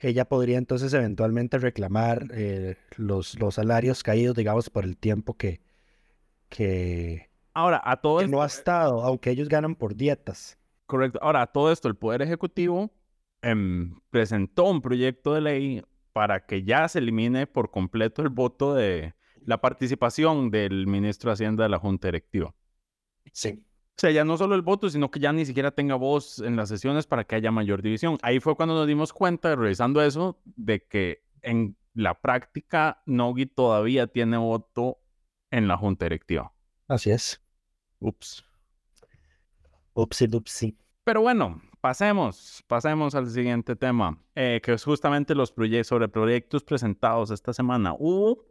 [0.00, 5.60] ella podría entonces eventualmente reclamar eh, los, los salarios caídos, digamos, por el tiempo que,
[6.48, 10.58] que, Ahora, a todo que esto, no ha estado, aunque ellos ganan por dietas.
[10.86, 11.18] correcto.
[11.22, 12.92] Ahora, a todo esto, el Poder Ejecutivo
[13.42, 15.82] em, presentó un proyecto de ley
[16.12, 21.34] para que ya se elimine por completo el voto de la participación del ministro de
[21.34, 22.54] Hacienda de la Junta Directiva.
[23.32, 23.64] Sí.
[23.98, 26.54] O sea, ya no solo el voto, sino que ya ni siquiera tenga voz en
[26.54, 28.16] las sesiones para que haya mayor división.
[28.22, 34.06] Ahí fue cuando nos dimos cuenta, revisando eso, de que en la práctica Nogui todavía
[34.06, 35.00] tiene voto
[35.50, 36.52] en la junta directiva.
[36.86, 37.42] Así es.
[37.98, 38.44] Ups.
[39.94, 40.78] Upsi dupsi.
[41.02, 46.62] Pero bueno, pasemos, pasemos al siguiente tema, eh, que es justamente los proyectos, sobre proyectos
[46.62, 47.94] presentados esta semana.
[47.98, 48.46] Hubo,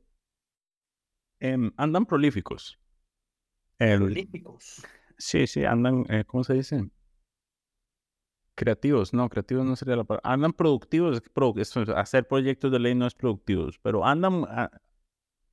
[1.39, 2.77] em, andan prolíficos.
[3.79, 4.83] El- Olímpicos.
[5.17, 6.89] Sí, sí, andan, eh, ¿cómo se dice?
[8.55, 10.31] Creativos, no, creativos no sería la palabra.
[10.31, 11.21] Andan productivos,
[11.95, 14.69] hacer proyectos de ley no es productivos, pero andan, ah,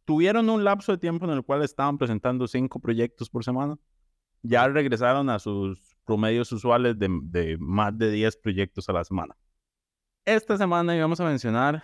[0.04, 3.76] tuvieron un lapso de tiempo en el cual estaban presentando cinco proyectos por semana.
[4.42, 9.34] Ya regresaron a sus promedios usuales de, de más de 10 proyectos a la semana.
[10.26, 11.82] Esta semana íbamos a mencionar,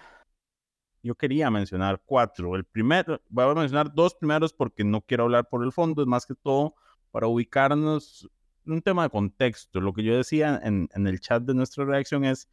[1.02, 2.56] yo quería mencionar cuatro.
[2.56, 6.08] El primero, voy a mencionar dos primeros porque no quiero hablar por el fondo, es
[6.08, 6.74] más que todo
[7.10, 8.28] para ubicarnos
[8.66, 9.80] un tema de contexto.
[9.80, 12.48] Lo que yo decía en, en el chat de nuestra reacción es,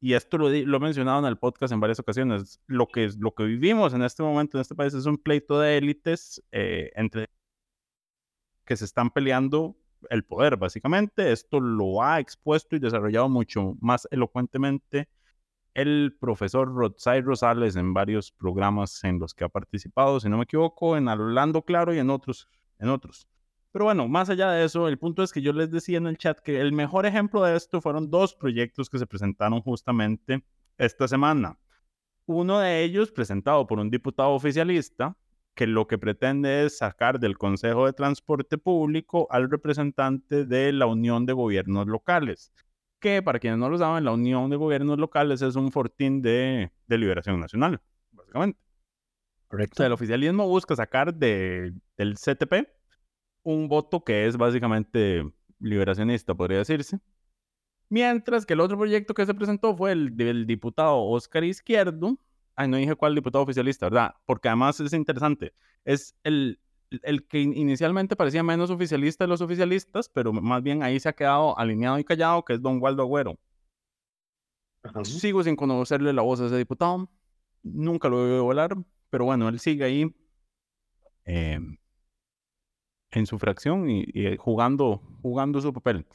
[0.00, 3.34] y esto lo, lo he mencionado en el podcast en varias ocasiones, lo que, lo
[3.34, 7.28] que vivimos en este momento en este país es un pleito de élites eh, entre
[8.64, 9.76] que se están peleando
[10.10, 11.32] el poder, básicamente.
[11.32, 15.08] Esto lo ha expuesto y desarrollado mucho más elocuentemente
[15.74, 20.44] el profesor Rodzai Rosales en varios programas en los que ha participado, si no me
[20.44, 23.28] equivoco, en Hablando Claro y en otros, en otros.
[23.76, 26.16] Pero bueno, más allá de eso, el punto es que yo les decía en el
[26.16, 30.42] chat que el mejor ejemplo de esto fueron dos proyectos que se presentaron justamente
[30.78, 31.58] esta semana.
[32.24, 35.14] Uno de ellos presentado por un diputado oficialista
[35.54, 40.86] que lo que pretende es sacar del Consejo de Transporte Público al representante de la
[40.86, 42.54] Unión de Gobiernos Locales,
[42.98, 46.72] que para quienes no lo saben, la Unión de Gobiernos Locales es un fortín de,
[46.86, 48.58] de liberación nacional, básicamente.
[48.58, 49.76] O Correcto.
[49.76, 52.75] sea, el oficialismo busca sacar de, del CTP
[53.46, 55.22] un voto que es básicamente
[55.60, 56.98] liberacionista, podría decirse.
[57.88, 62.18] Mientras que el otro proyecto que se presentó fue el del diputado Oscar Izquierdo.
[62.56, 64.14] Ay, no dije cuál diputado oficialista, ¿verdad?
[64.24, 65.52] Porque además es interesante.
[65.84, 66.58] Es el,
[67.02, 71.08] el que in- inicialmente parecía menos oficialista de los oficialistas, pero más bien ahí se
[71.08, 73.38] ha quedado alineado y callado, que es don Waldo Agüero.
[74.82, 75.04] Ajá.
[75.04, 77.08] Sigo sin conocerle la voz a ese diputado.
[77.62, 78.76] Nunca lo he oído hablar,
[79.08, 80.16] pero bueno, él sigue ahí
[81.24, 81.60] eh,
[83.10, 86.06] en su fracción y, y, eh, jugando, jugando su papel.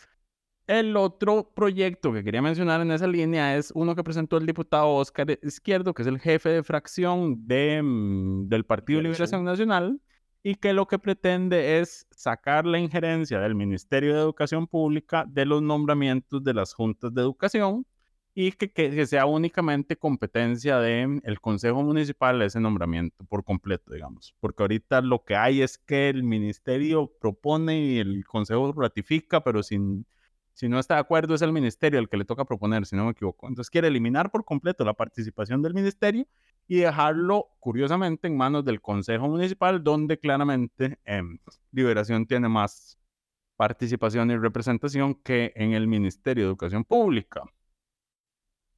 [0.67, 4.89] El otro proyecto que quería mencionar en esa línea es uno que presentó el diputado
[4.89, 9.03] Oscar Izquierdo, que es el jefe de fracción de, mm, del Partido de.
[9.03, 9.99] Liberación Nacional,
[10.43, 15.45] y que lo que pretende es sacar la injerencia del Ministerio de Educación Pública de
[15.45, 17.85] los nombramientos de las juntas de educación
[18.33, 24.35] y que, que- que sea únicamente competencia del Consejo Municipal ese nombramiento por completo, digamos.
[24.39, 29.63] Porque ahorita lo que hay es que el ministerio propone y el Consejo ratifica, pero
[29.63, 30.05] sin,
[30.53, 33.05] si no está de acuerdo es el ministerio el que le toca proponer, si no
[33.05, 33.47] me equivoco.
[33.47, 36.25] Entonces quiere eliminar por completo la participación del ministerio
[36.67, 41.37] y dejarlo, curiosamente, en manos del Consejo Municipal, donde claramente em,
[41.71, 42.97] Liberación tiene más
[43.57, 47.43] participación y representación que en el Ministerio de Educación Pública.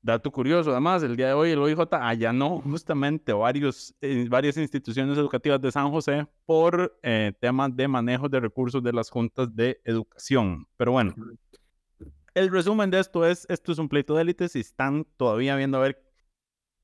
[0.05, 5.17] Dato curioso, además, el día de hoy el OIJ allanó justamente varios, eh, varias instituciones
[5.17, 9.79] educativas de San José por eh, temas de manejo de recursos de las juntas de
[9.85, 10.67] educación.
[10.75, 11.15] Pero bueno,
[12.33, 15.77] el resumen de esto es, esto es un pleito de élites y están todavía viendo
[15.77, 16.03] a ver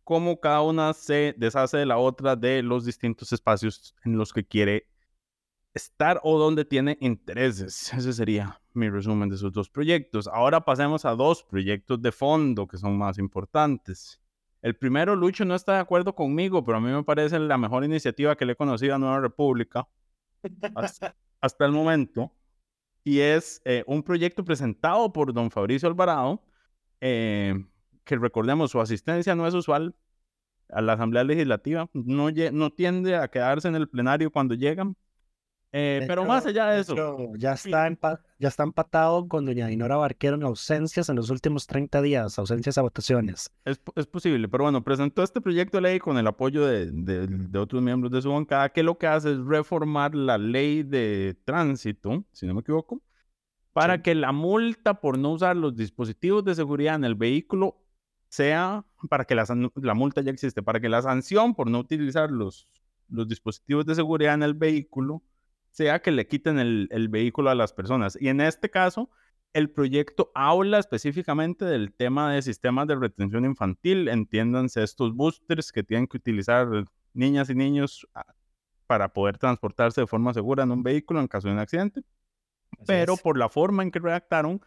[0.06, 4.46] cómo cada una se deshace de la otra de los distintos espacios en los que
[4.46, 4.88] quiere
[5.74, 7.92] estar o donde tiene intereses.
[7.92, 10.28] Ese sería mi resumen de esos dos proyectos.
[10.28, 14.22] Ahora pasemos a dos proyectos de fondo que son más importantes.
[14.62, 17.84] El primero, Lucho no está de acuerdo conmigo, pero a mí me parece la mejor
[17.84, 19.88] iniciativa que le he conocido a Nueva República
[20.76, 22.34] hasta, el momento.
[23.04, 26.44] Y es eh, un proyecto presentado por don Fabricio Alvarado,
[27.00, 27.66] eh,
[28.04, 29.96] que recordemos, su asistencia no es usual
[30.70, 34.98] a la Asamblea Legislativa, no, no tiende a quedarse en el plenario cuando llegan,
[35.72, 36.96] eh, pero más allá de eso.
[37.38, 37.90] ya, está
[38.40, 42.78] ya está empatado con doña Dinora Barquero en ausencias en los últimos 30 días, ausencias
[42.78, 43.52] a votaciones.
[43.66, 47.60] Es, es posible, pero bueno, presentó este proyecto de ley con el apoyo de, de,
[47.60, 52.24] otros miembros de su bancada, que lo que hace es reformar la ley de tránsito,
[52.32, 53.02] si no me equivoco,
[53.72, 57.78] para que la multa por no usar los dispositivos de seguridad en el vehículo
[58.28, 59.46] sea, para que la,
[59.76, 62.68] la multa ya existe, para que la sanción por no utilizar los,
[63.08, 65.24] los dispositivos de seguridad en el vehículo
[65.72, 68.18] sea que le quiten el, vehículo a las personas.
[68.20, 69.10] Y en este caso,
[69.54, 75.84] el proyecto habla específicamente del tema de sistemas de retención infantil, entiéndanse estos boosters que
[75.84, 76.68] tienen que utilizar
[77.14, 78.26] niñas y niños ah,
[78.88, 82.02] para poder transportarse de forma segura en un vehículo en caso de un accidente.
[82.86, 84.62] Pero por la forma en que redactaron,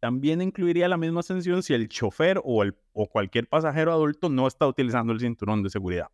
[0.00, 4.46] también incluiría la misma sanción si el chofer o, el, o cualquier pasajero adulto no
[4.46, 6.08] está utilizando el cinturón de seguridad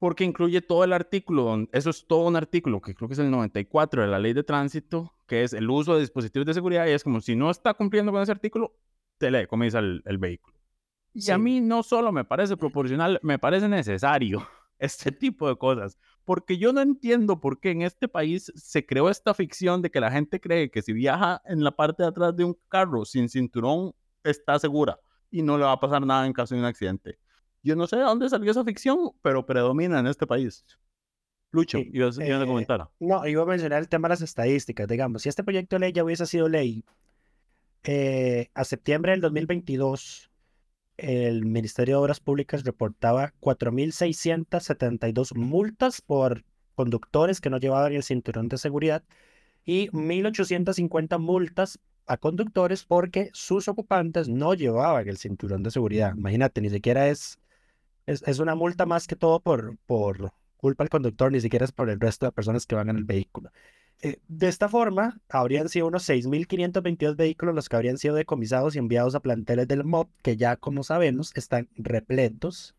[0.00, 3.30] porque incluye todo el artículo, eso es todo un artículo que creo que es el
[3.30, 6.92] 94 de la ley de tránsito, que es el uso de dispositivos de seguridad y
[6.92, 8.74] es como si no está cumpliendo con ese artículo,
[9.18, 10.56] te le comienza el, vehículo.
[11.12, 14.48] Y a mí no solo me parece proporcional, me parece necesario
[14.78, 19.10] este tipo de cosas, porque yo no entiendo por qué en este país se creó
[19.10, 22.34] esta ficción de que la gente cree que si viaja en la parte de atrás
[22.34, 23.92] de un carro sin cinturón
[24.24, 24.98] está segura
[25.30, 27.18] y no le va a pasar nada en caso de un accidente.
[27.62, 30.64] Yo no sé de dónde salió esa ficción, pero predomina en este país.
[31.52, 32.88] Lucho, y ibas, a eh, comentar.
[33.00, 34.86] No, iba a mencionar el tema de las estadísticas.
[34.88, 36.84] Digamos, si este proyecto de ley ya hubiese sido ley,
[37.82, 40.30] eh, a septiembre del 2022,
[40.96, 46.44] el Ministerio de Obras Públicas reportaba 4.672 multas por
[46.74, 49.02] conductores que no llevaban el cinturón de seguridad
[49.64, 56.14] y 1.850 multas a conductores porque sus ocupantes no llevaban el cinturón de seguridad.
[56.16, 57.38] Imagínate, ni siquiera es
[58.06, 61.90] es, una multa más que todo por, por culpa del conductor, ni siquiera es por
[61.90, 63.50] el resto de personas que van en el vehículo.
[64.02, 68.78] Eh, de esta forma, habrían sido unos 6.522 vehículos los que habrían sido decomisados y
[68.78, 72.74] enviados a planteles del MOB, que ya, como sabemos, están repletos.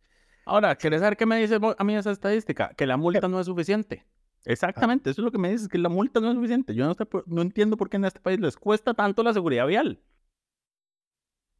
[0.45, 2.74] Ahora, ¿quieres saber qué me dice a mí esa estadística?
[2.76, 4.05] Que la multa no es suficiente.
[4.45, 6.74] Exactamente, eso es lo que me dices, que la multa no es suficiente.
[6.74, 6.95] Yo no,
[7.28, 10.01] no entiendo por qué en este país les cuesta tanto la seguridad vial.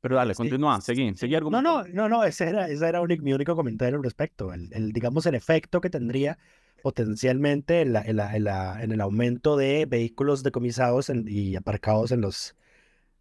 [0.02, 3.56] Pero dale, continúa, seguí, seguí No, no, no, no, ese era, ese era mi único
[3.56, 4.52] comentario al respecto.
[4.52, 6.40] El, digamos, el efecto que tendría
[6.82, 12.56] potencialmente en, la, en, la, en, el aumento de vehículos decomisados y aparcados en los,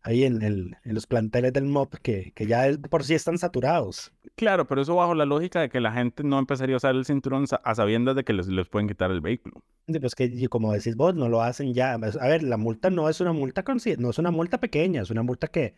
[0.02, 4.12] ahí en, en, los planteles del MOP que, que ya por sí están saturados.
[4.34, 7.04] Claro, pero eso bajo la lógica de que la gente no empezaría a usar el
[7.04, 9.62] cinturón a sabiendas de que les, les pueden quitar el vehículo.
[10.00, 11.92] Pues que como decís vos, no lo hacen ya.
[11.92, 13.62] A ver, la multa no es una multa
[13.98, 15.74] no es una multa pequeña, es una multa que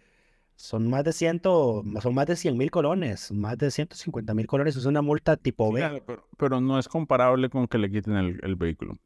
[0.56, 4.76] son más de ciento, son más de 100 mil colones, más de 150 mil colones,
[4.76, 6.02] es una multa tipo B.
[6.38, 8.98] pero, no es comparable con que le quiten el, vehículo.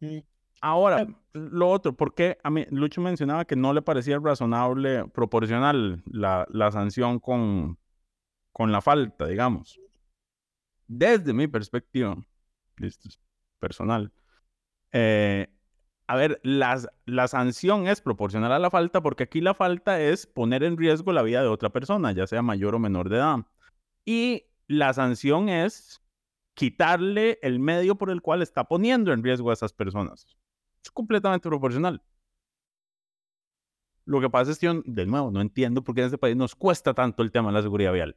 [0.00, 0.18] Mm.
[0.60, 6.02] Ahora, eh, lo otro, porque a mí Lucho mencionaba que no le parecía razonable, proporcional
[6.06, 7.78] la, la sanción con,
[8.52, 9.78] con la falta, digamos.
[10.86, 12.16] Desde mi perspectiva,
[13.58, 14.12] personal,
[14.92, 15.48] eh,
[16.06, 20.62] a ver, la sanción es proporcional a la falta porque aquí la falta es poner
[20.62, 23.46] en riesgo la vida de otra persona, ya sea mayor o menor de edad.
[24.04, 26.02] Y la sanción es
[26.54, 30.26] quitarle el medio por el cual está poniendo en riesgo a esas personas.
[30.82, 32.02] Es completamente proporcional.
[34.04, 36.54] Lo que pasa es que, de nuevo, no entiendo por qué en este país nos
[36.54, 38.16] cuesta tanto el tema de la seguridad vial.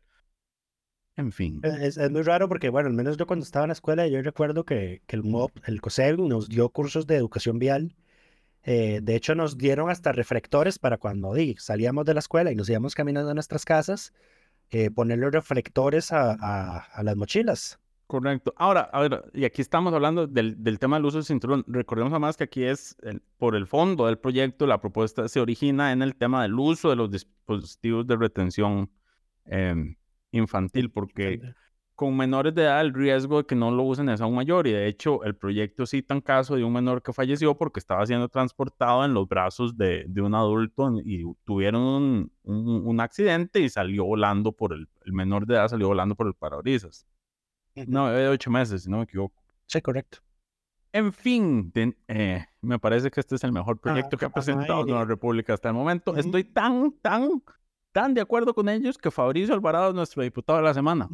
[1.18, 1.60] En fin.
[1.64, 4.64] Es, muy raro porque, bueno, al menos yo cuando estaba en la escuela, yo recuerdo
[4.64, 7.96] que, que el MOP, el COSEG, nos dio cursos de educación vial.
[8.64, 12.70] Eh, de hecho, nos dieron hasta reflectores para cuando salíamos de la escuela y nos
[12.70, 14.14] íbamos caminando a nuestras casas,
[14.70, 18.54] eh, ponerle reflectores a, a, las mochilas Correcto.
[18.56, 21.66] Ahora, a ver, y aquí estamos hablando del, del tema del uso del cinturón.
[21.68, 22.96] Recordemos además que aquí es
[23.38, 26.96] por el fondo del proyecto, la propuesta se origina en el tema del uso de
[26.96, 28.90] los dispositivos de retención
[29.46, 29.97] em,
[30.32, 31.42] infantil, porque
[31.96, 34.72] con menores de edad el riesgo de que no lo usen es aún mayor y
[34.72, 38.30] de hecho el proyecto cita un caso de un menor que falleció porque estaba siendo
[38.30, 44.06] transportado en los brazos de, de un adulto y tuvieron un, un, accidente y salió
[44.06, 47.08] volando por el, el menor de edad salió volando por el parabrisas.
[47.88, 49.42] No, de ocho meses, si no me equivoco.
[49.66, 50.20] Sí, correcto.
[50.94, 51.72] En fin,
[52.08, 55.54] eh, me parece que este es el mejor ah, proyecto que ha presentado la República
[55.54, 56.16] hasta el momento.
[56.16, 57.44] Estoy tan, tan,
[57.98, 61.10] tan de acuerdo con ellos que Fabricio Alvarado es nuestro diputado de la semana.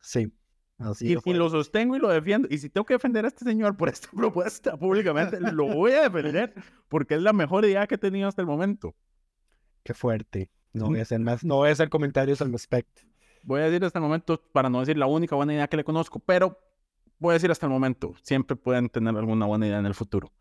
[0.00, 0.32] Sí.
[0.76, 2.48] Así y, lo sostengo y lo defiendo.
[2.50, 6.08] Y si tengo que defender a este señor por esta propuesta públicamente, lo voy a
[6.08, 6.52] defender
[6.88, 8.96] porque es la mejor idea que he tenido hasta el momento.
[9.84, 10.50] Qué fuerte.
[10.72, 13.02] No voy a hacer más, no voy a hacer comentarios al respecto
[13.44, 15.84] voy a decir hasta el momento, para no decir la única buena idea que le
[15.84, 16.58] conozco, pero
[17.18, 20.32] voy a decir hasta el momento, siempre pueden tener alguna buena idea en el futuro.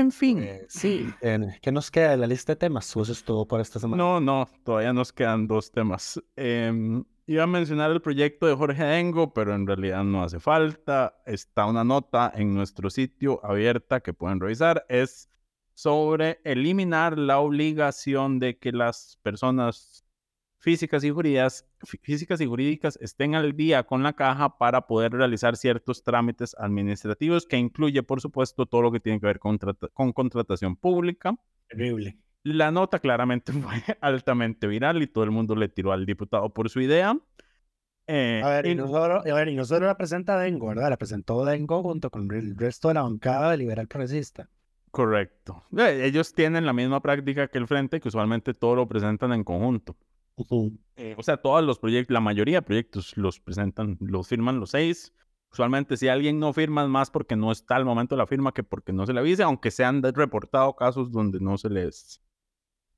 [0.00, 0.38] En fin.
[0.38, 1.12] Pues, sí,
[1.60, 2.96] ¿qué nos queda de la lista de temas?
[2.96, 4.02] ¿O eso es todo por esta semana?
[4.02, 6.18] No, no, todavía nos quedan dos temas.
[6.36, 11.20] Em, iba a mencionar el proyecto de Jorge Dengo, pero en realidad no hace falta.
[11.26, 14.86] Está una nota en nuestro sitio abierta que pueden revisar.
[14.88, 15.28] Es
[15.74, 19.99] sobre eliminar la obligación de que las personas
[20.60, 21.66] físicas y jurídicas,
[22.02, 27.46] físicas y jurídicas estén al día con la caja para poder realizar ciertos trámites administrativos
[27.46, 29.58] que incluye, por supuesto, todo lo que tiene que ver con,
[29.92, 31.34] con contratación pública.
[31.68, 32.18] Terrible.
[32.42, 36.68] La nota claramente fue altamente viral y todo el mundo le tiró al diputado por
[36.68, 37.18] su idea.
[38.06, 40.90] Eh, a, ver, y, nosotros, a ver, y nosotros la presenta Dengo, ¿verdad?
[40.90, 44.48] La presentó Dengo junto con el resto de la bancada de Liberal Progresista.
[44.90, 45.62] Correcto.
[45.78, 49.44] Eh, ellos tienen la misma práctica que el Frente, que usualmente todo lo presentan en
[49.44, 49.96] conjunto.
[50.96, 54.70] Eh, o sea, todos los proyectos, la mayoría de proyectos los presentan, los firman los
[54.70, 55.14] seis.
[55.52, 58.62] Usualmente si alguien no firma más porque no está al momento de la firma que
[58.62, 62.22] porque no se le avise, aunque se han reportado casos donde no se les,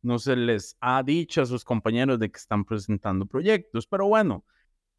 [0.03, 3.86] no se les ha dicho a sus compañeros de que están presentando proyectos.
[3.86, 4.45] Pero bueno,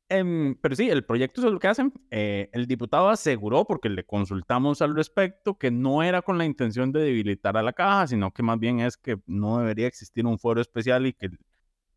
[0.10, 1.94] em, pero sí, el proyecto es lo que hacen.
[2.12, 6.92] Eh, el diputado aseguró, porque le consultamos al respecto, que no era con la intención
[6.92, 10.40] de debilitar a la caja, sino que más bien es que no debería existir un
[10.40, 11.30] foro especial y que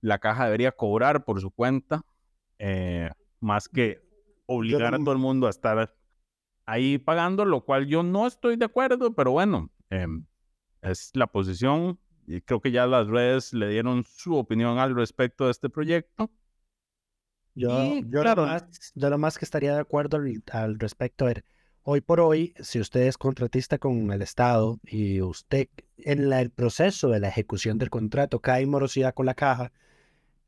[0.07, 2.03] la caja debería cobrar por su cuenta,
[2.59, 4.03] eh, más que
[4.47, 5.93] obligar a todo el mundo a estar
[6.65, 10.25] ahí pagando, lo cual yo no estoy de acuerdo, pero bueno, em,
[10.81, 15.47] es la posición y creo que ya las redes le dieron su opinión al respecto
[15.47, 16.31] de este proyecto.
[17.57, 20.19] Yo, yo, lo, más, lo más que estaría de acuerdo
[20.53, 21.45] al, respecto, a ver,
[21.83, 27.09] hoy por hoy, si usted es contratista con el Estado y usted en el proceso
[27.09, 29.73] de la ejecución del contrato cae morosidad con la caja,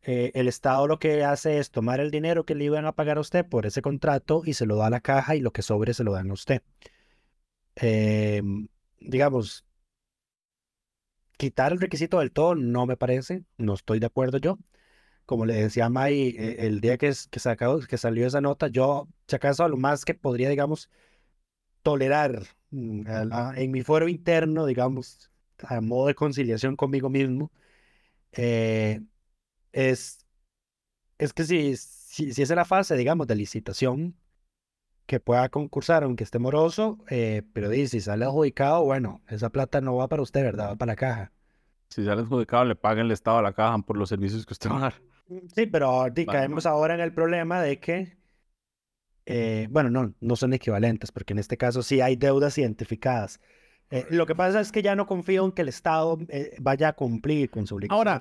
[0.03, 3.18] eh, el Estado lo que hace es tomar el dinero que le iban a pagar
[3.18, 5.62] a usted por ese contrato y se lo da a la caja y lo que
[5.62, 6.62] sobre se lo dan a usted.
[7.76, 8.68] Em,
[9.01, 9.64] digamos,
[11.36, 14.59] quitar el requisito del todo no me parece, no estoy de acuerdo yo.
[15.26, 17.40] Como le decía May, eh, el día que, que,
[17.88, 20.90] que salió esa nota, yo, si acaso, lo más que podría, digamos,
[21.82, 23.03] tolerar mm,
[23.57, 27.53] en mi fuero interno, digamos, a modo de conciliación conmigo mismo,
[28.32, 29.03] eh,
[29.72, 30.18] es,
[31.18, 34.16] es que si, si, si es la fase, digamos, de licitación,
[35.08, 39.80] que pueda concursar aunque esté moroso, eh, pero dice, si sale adjudicado, bueno, esa plata
[39.80, 40.72] no va para usted, ¿verdad?
[40.72, 41.32] Va para la caja.
[41.88, 44.68] Si sale adjudicado, le paga el Estado a la caja por los servicios que usted
[44.68, 44.94] va a dar.
[45.28, 48.18] Mm, sí, pero caemos ahora en el problema de que,
[49.24, 53.40] eh, bueno, no, no son equivalentes, porque en este caso sí hay deudas identificadas.
[53.91, 56.89] Eh, lo que pasa es que ya no confío en que el Estado eh, vaya
[56.89, 58.20] a cumplir con su obligación Ahora,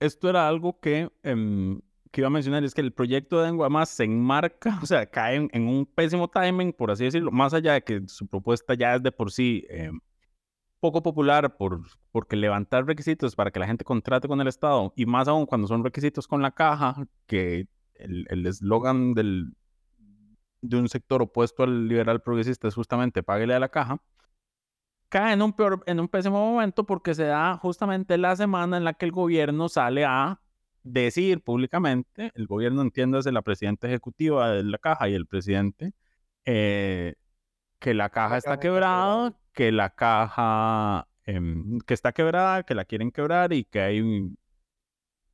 [0.00, 1.80] esto, era algo que, em,
[2.10, 5.48] que iba a mencionar, es que el proyecto de Enguamás se enmarca, o sea, cae
[5.50, 9.02] en, un pésimo timing, por así decirlo, más allá de que su propuesta ya es
[9.02, 9.98] de por sí em,
[10.78, 11.80] poco popular por,
[12.12, 15.68] porque levantar requisitos para que la gente contrate con el Estado, y más aún cuando
[15.68, 17.66] son requisitos con la caja, que
[17.98, 19.54] el eslogan del,
[20.68, 23.98] de un sector opuesto al liberal progresista es justamente páguele a la caja,
[25.08, 28.84] cae en un, peor, en un pésimo momento porque se da justamente la semana en
[28.84, 30.40] la que el gobierno sale a
[30.82, 35.92] decir públicamente, el gobierno entiéndase la presidenta ejecutiva de la caja y el presidente,
[36.44, 37.14] eh,
[37.78, 43.10] que la caja está quebrada, que la caja em, que está quebrada, que la quieren
[43.10, 44.38] quebrar y que hay un,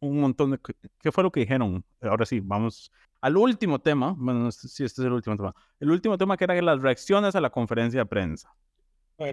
[0.01, 0.61] un montón de...
[1.01, 1.85] ¿Qué fue lo que dijeron?
[2.01, 2.91] Ahora sí, vamos
[3.23, 6.37] al último tema, bueno, no sé si este es el último tema, el último tema
[6.37, 8.53] que era las reacciones a la conferencia de prensa.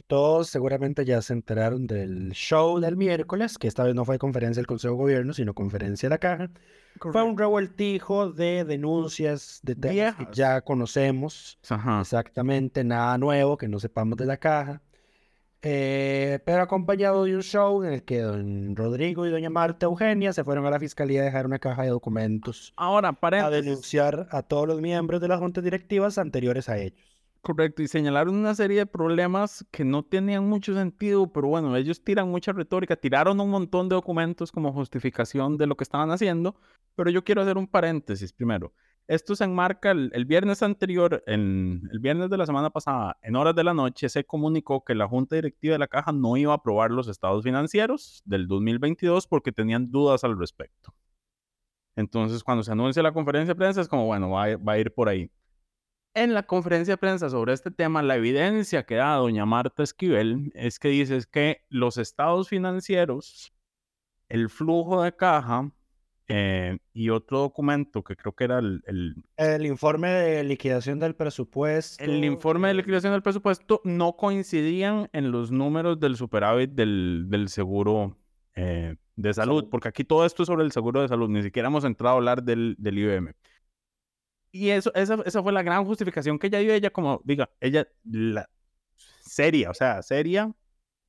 [0.06, 4.60] Todos seguramente ya se enteraron del show del miércoles, que esta vez no fue conferencia
[4.60, 6.52] del Consejo de Gobierno, sino conferencia de la Caja.
[7.00, 11.58] Fue un revueltijo de denuncias de temas que ya conocemos.
[12.02, 14.84] Exactamente, nada nuevo que no sepamos de la Caja.
[15.62, 20.32] Eh, pero acompañado de un show en el que don Rodrigo y doña Marta Eugenia
[20.32, 22.74] se fueron a la fiscalía a dejar una caja de documentos.
[22.78, 27.10] Ahora, para a denunciar a todos los miembros de las juntas directivas anteriores a ellos.
[27.41, 32.03] Correcto, y señalaron una serie de problemas que no tenían mucho sentido, pero bueno, ellos
[32.03, 36.55] tiran mucha retórica, tiraron un montón de documentos como justificación de lo que estaban haciendo,
[36.95, 38.74] pero yo quiero hacer un paréntesis primero.
[39.10, 43.55] Esto se enmarca el, viernes anterior, en, el viernes de la semana pasada, en horas
[43.55, 46.57] de la noche, se comunicó que la Junta Directiva de la Caja no iba a
[46.57, 50.93] aprobar los estados financieros del 2022 porque tenían dudas al respecto.
[51.95, 55.10] Entonces, cuando se anuncia la conferencia de prensa, es como, bueno, va a ir por
[55.10, 55.32] ahí
[56.14, 60.51] en la conferencia de prensa sobre este tema, la evidencia que da doña Marta Esquivel
[60.55, 63.53] es que dice que los estados financieros,
[64.28, 65.72] el flujo de caja
[66.32, 68.84] eh, y otro documento que creo que era el,
[69.36, 72.04] el, informe de liquidación del presupuesto.
[72.04, 77.50] El informe de liquidación del presupuesto no coincidían en los números del superávit del, del
[77.50, 78.16] seguro
[78.56, 81.68] eh, de salud, porque aquí todo esto es sobre el seguro de salud, ni siquiera
[81.68, 83.34] hemos entrado a hablar del, del IBM.
[84.52, 87.88] Y eso, esa, esa fue la gran justificación que ella dio, ella como, diga, ella,
[88.04, 88.48] la,
[89.22, 90.54] seria, o sea, seria,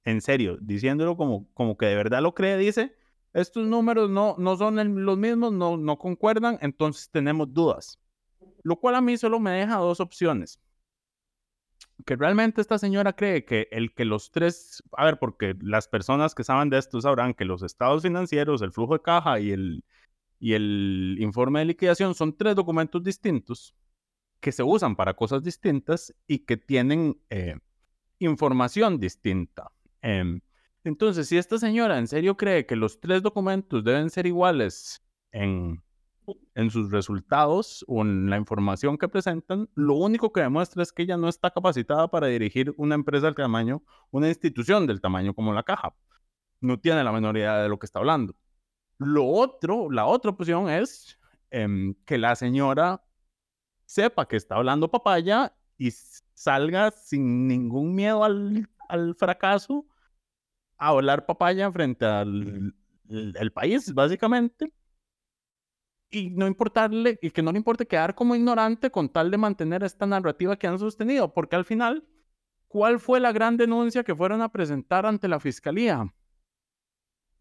[0.05, 2.95] en serio, diciéndolo como, como que de verdad lo cree, dice,
[3.33, 7.99] estos números no, no son los mismos, no, no concuerdan, entonces tenemos dudas.
[8.63, 10.61] Lo cual a mí solo me deja dos opciones.
[12.07, 16.35] Que realmente esta señora cree que el que los tres, a ver, porque las personas
[16.35, 19.85] que saben de esto sabrán que los estados financieros, el flujo de caja y el,
[20.39, 23.75] y el informe de liquidación son tres documentos distintos
[24.41, 27.59] que se usan para cosas distintas y que tienen eh,
[28.19, 29.71] información distinta.
[30.03, 30.41] Em,
[30.85, 35.03] entonces, si esta señora en serio cree que los tres documentos deben ser iguales
[35.33, 35.83] en,
[36.55, 41.03] en sus resultados o en la información que presentan, lo único que demuestra es que
[41.03, 45.53] ella no está capacitada para dirigir una empresa del tamaño, una institución del tamaño como
[45.53, 45.95] la caja.
[46.61, 48.35] No tiene la menor idea de lo que está hablando.
[48.99, 51.19] Lo otro, la otra opción es
[51.51, 53.03] em, que la señora
[53.87, 58.69] sepa que está hablando papaya y salga sin ningún miedo al,
[59.17, 59.87] fracaso
[60.81, 62.75] a hablar papaya frente al
[63.09, 64.73] el, país, básicamente.
[66.11, 69.85] Y no importarle, y que no le importe quedar como ignorante con tal de mantener
[69.85, 72.05] esta narrativa que han sostenido, porque al final,
[72.67, 76.13] ¿cuál fue la gran denuncia que fueron a presentar ante la fiscalía?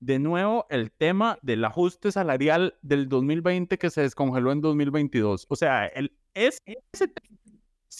[0.02, 5.46] de nuevo el tema del ajuste salarial del 2020 que se descongeló en 2022.
[5.50, 6.62] O sea, el, es,
[6.94, 7.12] ese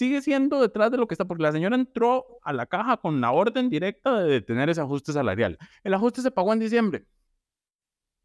[0.00, 3.20] sigue siendo detrás de lo que está, porque la señora entró a la caja con
[3.20, 5.58] la orden directa de detener ese ajuste salarial.
[5.84, 7.04] El ajuste se pagó en diciembre.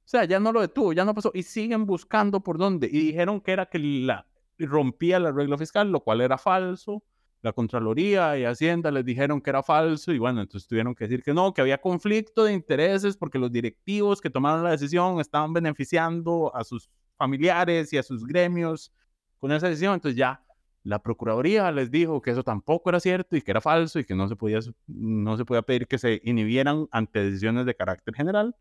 [0.05, 1.31] O sea, ya no lo detuvo, ya no pasó.
[1.33, 2.87] Y siguen buscando por dónde.
[2.87, 4.25] Y dijeron que era que la,
[4.57, 7.03] rompía el arreglo fiscal, lo cual era falso
[7.41, 11.21] la Contraloría y Hacienda les dijeron que era falso y bueno, entonces tuvieron que decir
[11.21, 15.53] que no, que había conflicto de intereses porque los directivos que tomaron la decisión estaban
[15.53, 18.91] beneficiando a sus familiares y a sus gremios
[19.37, 19.93] con esa decisión.
[19.93, 20.43] Entonces ya
[20.85, 24.15] la Procuraduría les dijo que eso tampoco era cierto y que era falso y que
[24.15, 28.55] no se podía, no se podía pedir que se inhibieran ante decisiones de carácter general.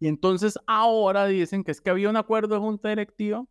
[0.00, 3.44] Y entonces ahora dicen que es que había un acuerdo de junta directiva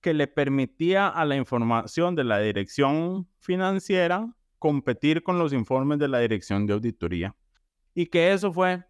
[0.00, 6.08] que le permitía a la información de la dirección financiera competir con los informes de
[6.08, 7.36] la dirección de auditoría.
[7.94, 8.84] Y que eso fue,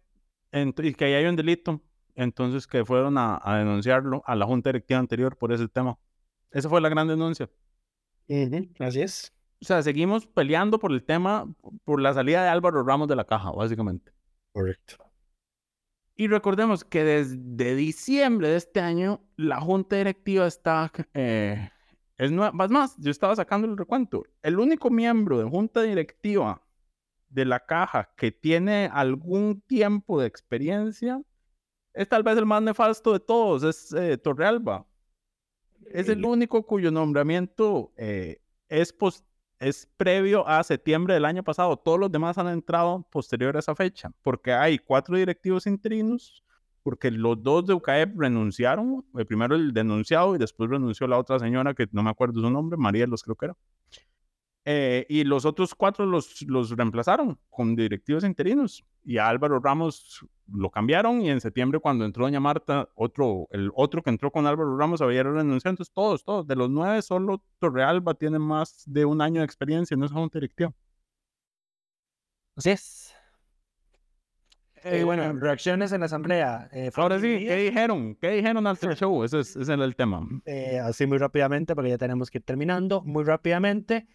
[0.51, 1.81] y que ahí hay un delito.
[2.13, 5.97] Entonces que fueron a, denunciarlo a la junta directiva anterior por ese tema.
[6.51, 7.49] Esa fue la gran denuncia.
[8.79, 9.33] Así es.
[9.61, 11.47] O sea, seguimos peleando por el tema,
[11.83, 14.11] por la salida de Álvaro Ramos de la caja, básicamente.
[14.53, 14.97] Correcto.
[16.15, 20.91] Y recordemos que desde diciembre de este año, la junta directiva está...
[21.13, 21.69] Eh,
[22.17, 24.23] es más, más, yo estaba sacando el recuento.
[24.43, 26.61] El único miembro de junta directiva
[27.29, 31.21] de la caja que tiene algún tiempo de experiencia
[31.93, 34.85] es tal vez el más nefasto de todos, es eh, Torrealba.
[35.87, 38.95] Es el único cuyo nombramiento eh, es,
[39.59, 41.77] es previo a septiembre del año pasado.
[41.77, 46.43] Todos los demás han entrado posterior a esa fecha, porque hay cuatro directivos interinos,
[46.83, 51.39] porque los dos de UCAEP renunciaron, el primero el denunciado y después renunció la otra
[51.39, 53.57] señora que no me acuerdo su nombre, María los creo que era.
[54.63, 58.83] Eh, y los otros cuatro los, los reemplazaron con directivos interinos.
[59.03, 63.71] Y a Álvaro Ramos lo cambiaron y en septiembre cuando entró doña Marta, otro, el
[63.73, 65.71] otro que entró con Álvaro Ramos había renunciado.
[65.71, 69.95] Entonces todos, todos, de los nueve, solo Torrealba tiene más de un año de experiencia
[69.95, 70.71] en esa junta directiva.
[72.55, 73.15] Así es.
[74.83, 76.67] Eh, bueno, reacciones en la asamblea.
[76.71, 78.15] Eh, Ahora sí, ¿qué dijeron?
[78.15, 79.23] ¿Qué dijeron al show?
[79.23, 80.27] Ese es, ese es el tema.
[80.45, 83.01] Eh, así muy rápidamente, porque ya tenemos que ir terminando.
[83.03, 84.07] Muy rápidamente.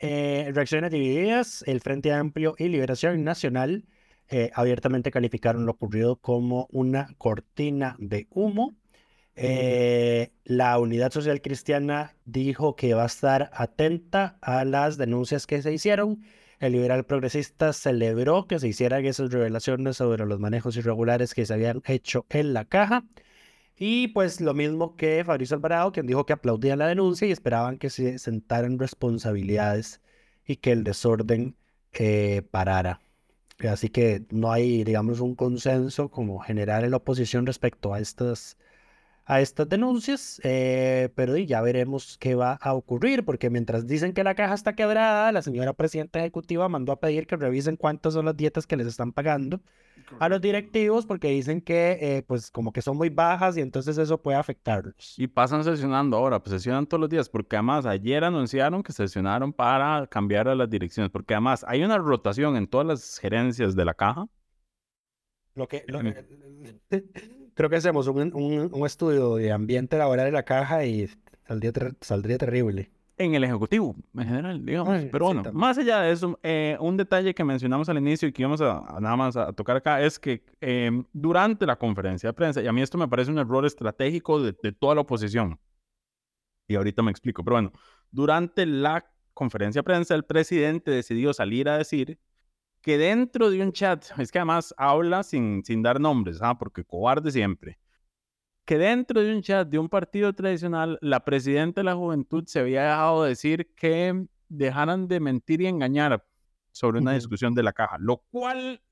[0.00, 1.64] Reacciones divididas.
[1.66, 3.84] El Frente Amplio y Liberación Nacional
[4.54, 8.74] abiertamente calificaron lo ocurrido como una cortina de humo.
[9.36, 15.72] la Unidad Social Cristiana dijo que va a estar atenta a las denuncias que se
[15.72, 16.22] hicieron
[16.64, 21.52] el liberal progresista celebró que se hicieran esas revelaciones sobre los manejos irregulares que se
[21.52, 23.04] habían hecho en la caja.
[23.76, 27.78] Y pues lo mismo que Fabrizio Alvarado, quien dijo que aplaudían la denuncia y esperaban
[27.78, 30.00] que se sentaran responsabilidades
[30.46, 31.56] y que el desorden
[31.92, 33.00] eh, parara.
[33.68, 38.58] Así que no hay, digamos, un consenso como general en la oposición respecto a estas
[39.26, 44.22] a estas denuncias, eh, pero ya veremos qué va a ocurrir, porque mientras dicen que
[44.22, 48.26] la caja está quebrada, la señora presidenta ejecutiva mandó a pedir que revisen cuántas son
[48.26, 49.60] las dietas que les están pagando
[50.20, 53.96] a los directivos, porque dicen que eh, pues como que son muy bajas y entonces
[53.96, 55.18] eso puede afectarlos.
[55.18, 59.52] Y pasan sesionando ahora, pues sesionan todos los días, porque además ayer anunciaron que sesionaron
[59.54, 63.84] para cambiar a las direcciones, porque además hay una rotación en todas las gerencias de
[63.86, 64.26] la caja.
[65.54, 65.84] Lo que...
[65.86, 66.00] Lo,
[67.54, 71.08] creo que hacemos un, un, estudio de ambiente laboral de la caja y
[71.46, 72.90] saldría, saldría terrible.
[73.16, 75.04] En el ejecutivo, en general, digamos.
[75.12, 78.42] Pero bueno, más allá de eso, eh, un detalle que mencionamos al inicio y que
[78.42, 82.60] íbamos a, nada más a tocar acá es que em, durante la conferencia de prensa,
[82.60, 85.60] y a mí esto me parece un error estratégico de, de toda la oposición,
[86.66, 87.72] y ahorita me explico, pero bueno,
[88.10, 92.18] durante la conferencia de prensa, el presidente decidió salir a decir
[92.84, 96.58] que dentro de un chat, es que además habla sin, sin dar nombres, ¿ah?
[96.58, 97.78] porque cobarde siempre,
[98.66, 102.60] que dentro de un chat de un partido tradicional, la presidenta de la juventud se
[102.60, 106.26] había dejado decir que dejaran de mentir y engañar
[106.72, 108.82] sobre una discusión de la caja, lo cual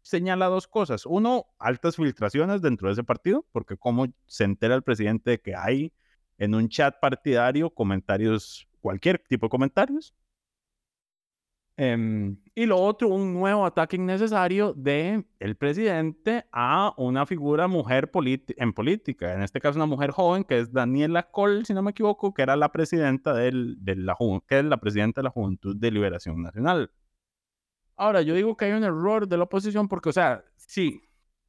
[0.00, 1.04] señala dos cosas.
[1.04, 5.54] Uno, altas filtraciones dentro de ese partido, porque cómo se entera el presidente de que
[5.54, 5.92] hay
[6.38, 10.14] en un chat partidario comentarios, cualquier tipo de comentarios.
[11.78, 14.76] Em, y lo otro, un nuevo ataque innecesario
[15.38, 18.10] el presidente a una figura mujer
[18.58, 21.92] en política, en este caso una mujer joven que es Daniela Cole, si no me
[21.92, 24.16] equivoco, que era la presidenta del, de la,
[24.46, 26.90] que es la presidenta de la Juventud de Liberación Nacional.
[27.96, 31.00] Ahora, yo digo que hay un error de la oposición porque, o sea, sí,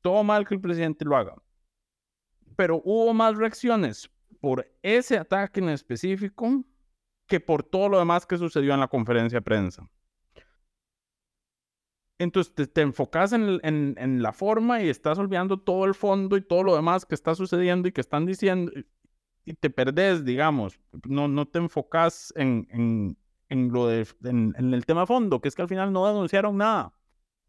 [0.02, 1.36] todo mal que el presidente lo haga,
[2.56, 4.10] pero hubo más reacciones
[4.40, 6.64] por ese ataque en específico
[7.28, 9.90] que por todo lo demás que sucedió en la conferencia de prensa.
[12.24, 16.64] Entonces te, enfocas en, en, la forma y estás olvidando todo el fondo y todo
[16.64, 18.72] lo demás que está sucediendo y que están diciendo
[19.46, 20.80] y te perdés, digamos.
[21.08, 23.18] No, no te enfocas en,
[23.50, 26.94] en, lo de, en, el tema fondo, que es que al final no denunciaron nada.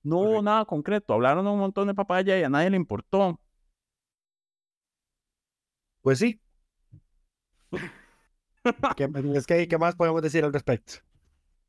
[0.03, 1.15] No hubo nada concreto.
[1.15, 3.41] Hablaron un montón de papaya y a nadie le importó.
[6.03, 6.41] Pues sí.
[8.97, 10.95] ¿Qué, es que, ¿Qué más podemos decir al respecto?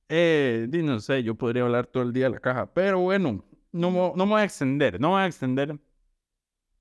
[0.10, 4.14] Eh, no sé, yo podría hablar todo el día de la caja, pero bueno, no,
[4.16, 5.80] no me voy a extender, no me voy a extender.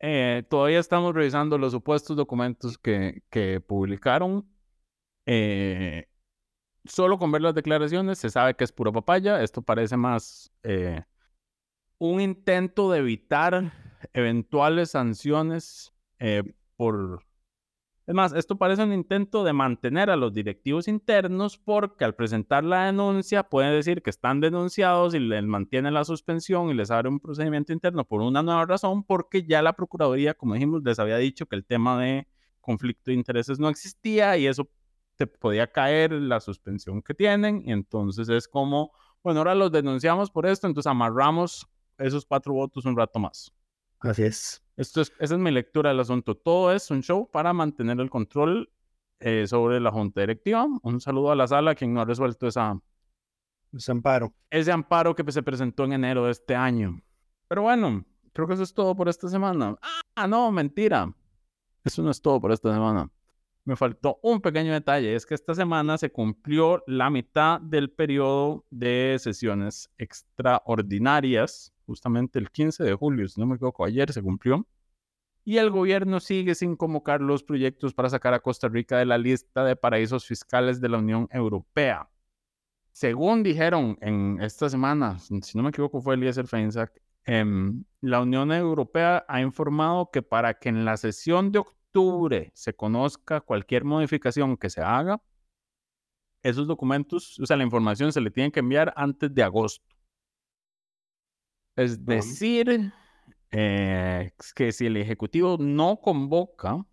[0.01, 4.47] Eh, todavía estamos revisando los supuestos documentos que, que publicaron.
[5.27, 6.07] Eh,
[6.85, 9.43] solo con ver las declaraciones se sabe que es pura papaya.
[9.43, 11.03] Esto parece más eh,
[11.99, 13.73] un intento de evitar
[14.13, 16.43] eventuales sanciones eh,
[16.77, 17.25] por
[18.07, 22.63] es más, esto parece un intento de mantener a los directivos internos porque al presentar
[22.63, 27.09] la denuncia pueden decir que están denunciados y les mantienen la suspensión y les abre
[27.09, 31.17] un procedimiento interno por una nueva razón porque ya la Procuraduría, como dijimos, les había
[31.17, 32.29] dicho que el tema de
[32.61, 34.69] conflicto de intereses no existía y eso
[35.17, 38.93] te podía caer la suspensión que tienen y entonces es como,
[39.23, 43.51] bueno, ahora los denunciamos por esto, entonces amarramos esos cuatro votos un rato más.
[44.05, 44.63] Así es.
[44.77, 46.37] Esto es, esa es mi lectura del asunto.
[46.37, 48.71] Todo es un show para mantener el control
[49.19, 50.67] eh, sobre la junta directiva.
[50.83, 52.79] Un saludo a la sala, quien no ha resuelto esa,
[53.73, 54.35] ese amparo.
[54.51, 57.01] Ese amparo que se presentó en enero de este año.
[57.49, 59.77] Pero bueno, creo que eso es todo por esta semana.
[60.15, 61.11] Ah, no, mentira.
[61.83, 63.11] Eso no es todo por esta semana.
[63.67, 68.67] Me faltó un pequeño detalle, es que esta semana se cumplió la mitad del periodo
[68.71, 74.67] de sesiones extraordinarias justamente el 15 de julio, si no me equivoco, ayer se cumplió.
[75.45, 79.19] Y el gobierno sigue sin convocar los proyectos para sacar a Costa Rica de la
[79.19, 82.09] lista de paraísos fiscales de la Unión Europea.
[82.93, 86.93] Según dijeron en esta semana, si no me equivoco fue Eliezer Feinsack,
[87.25, 91.84] em, la Unión Europea ha informado que para que en la sesión de octubre
[92.55, 95.23] se conozca cualquier modificación que se haga,
[96.43, 99.85] esos documentos, o sea, la información se le tiene que enviar antes de agosto.
[101.77, 102.93] Es decir,
[103.51, 106.85] eh, que si el Ejecutivo no convoca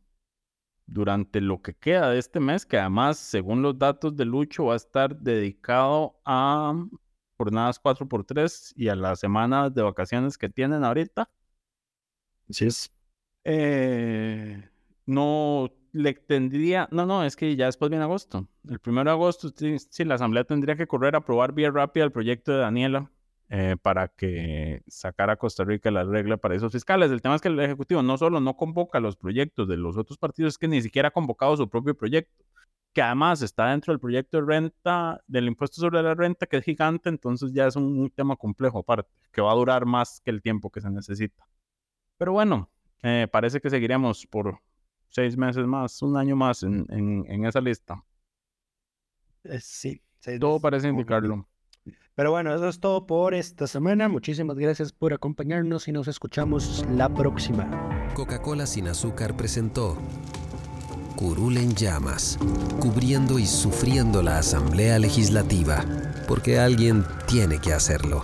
[0.87, 4.73] durante lo que queda de este mes, que además, según los datos de Lucho, va
[4.73, 6.73] a estar dedicado a
[7.37, 11.29] jornadas 4x3 y a las semanas de vacaciones que tienen ahorita.
[12.49, 12.91] Así es.
[13.43, 14.70] Eh,
[15.11, 18.47] no le tendría, no, no, es que ya después viene agosto.
[18.67, 22.11] El primero de agosto, sí, la Asamblea tendría que correr a aprobar vía rápida el
[22.11, 23.11] proyecto de Daniela
[23.49, 27.11] eh, para que sacara a Costa Rica la regla para esos fiscales.
[27.11, 30.17] El tema es que el Ejecutivo no solo no convoca los proyectos de los otros
[30.17, 32.45] partidos, es que ni siquiera ha convocado su propio proyecto,
[32.93, 36.63] que además está dentro del proyecto de renta, del impuesto sobre la renta, que es
[36.63, 40.41] gigante, entonces ya es un, tema complejo aparte, que va a durar más que el
[40.41, 41.45] tiempo que se necesita.
[42.17, 42.69] Pero bueno,
[43.03, 44.61] eh, parece que seguiremos por
[45.11, 48.03] seis meses más, un año más en, en, esa lista.
[49.43, 50.01] Eh, sí.
[50.39, 51.47] Todo parece indicarlo.
[52.15, 54.07] Pero bueno, eso es todo por esta semana.
[54.07, 57.69] Muchísimas gracias por acompañarnos y nos escuchamos la próxima.
[58.13, 59.97] Coca-Cola sin azúcar presentó
[61.15, 62.37] Curul en llamas,
[62.79, 65.85] cubriendo y sufriendo la Asamblea Legislativa,
[66.27, 68.23] porque alguien tiene que hacerlo.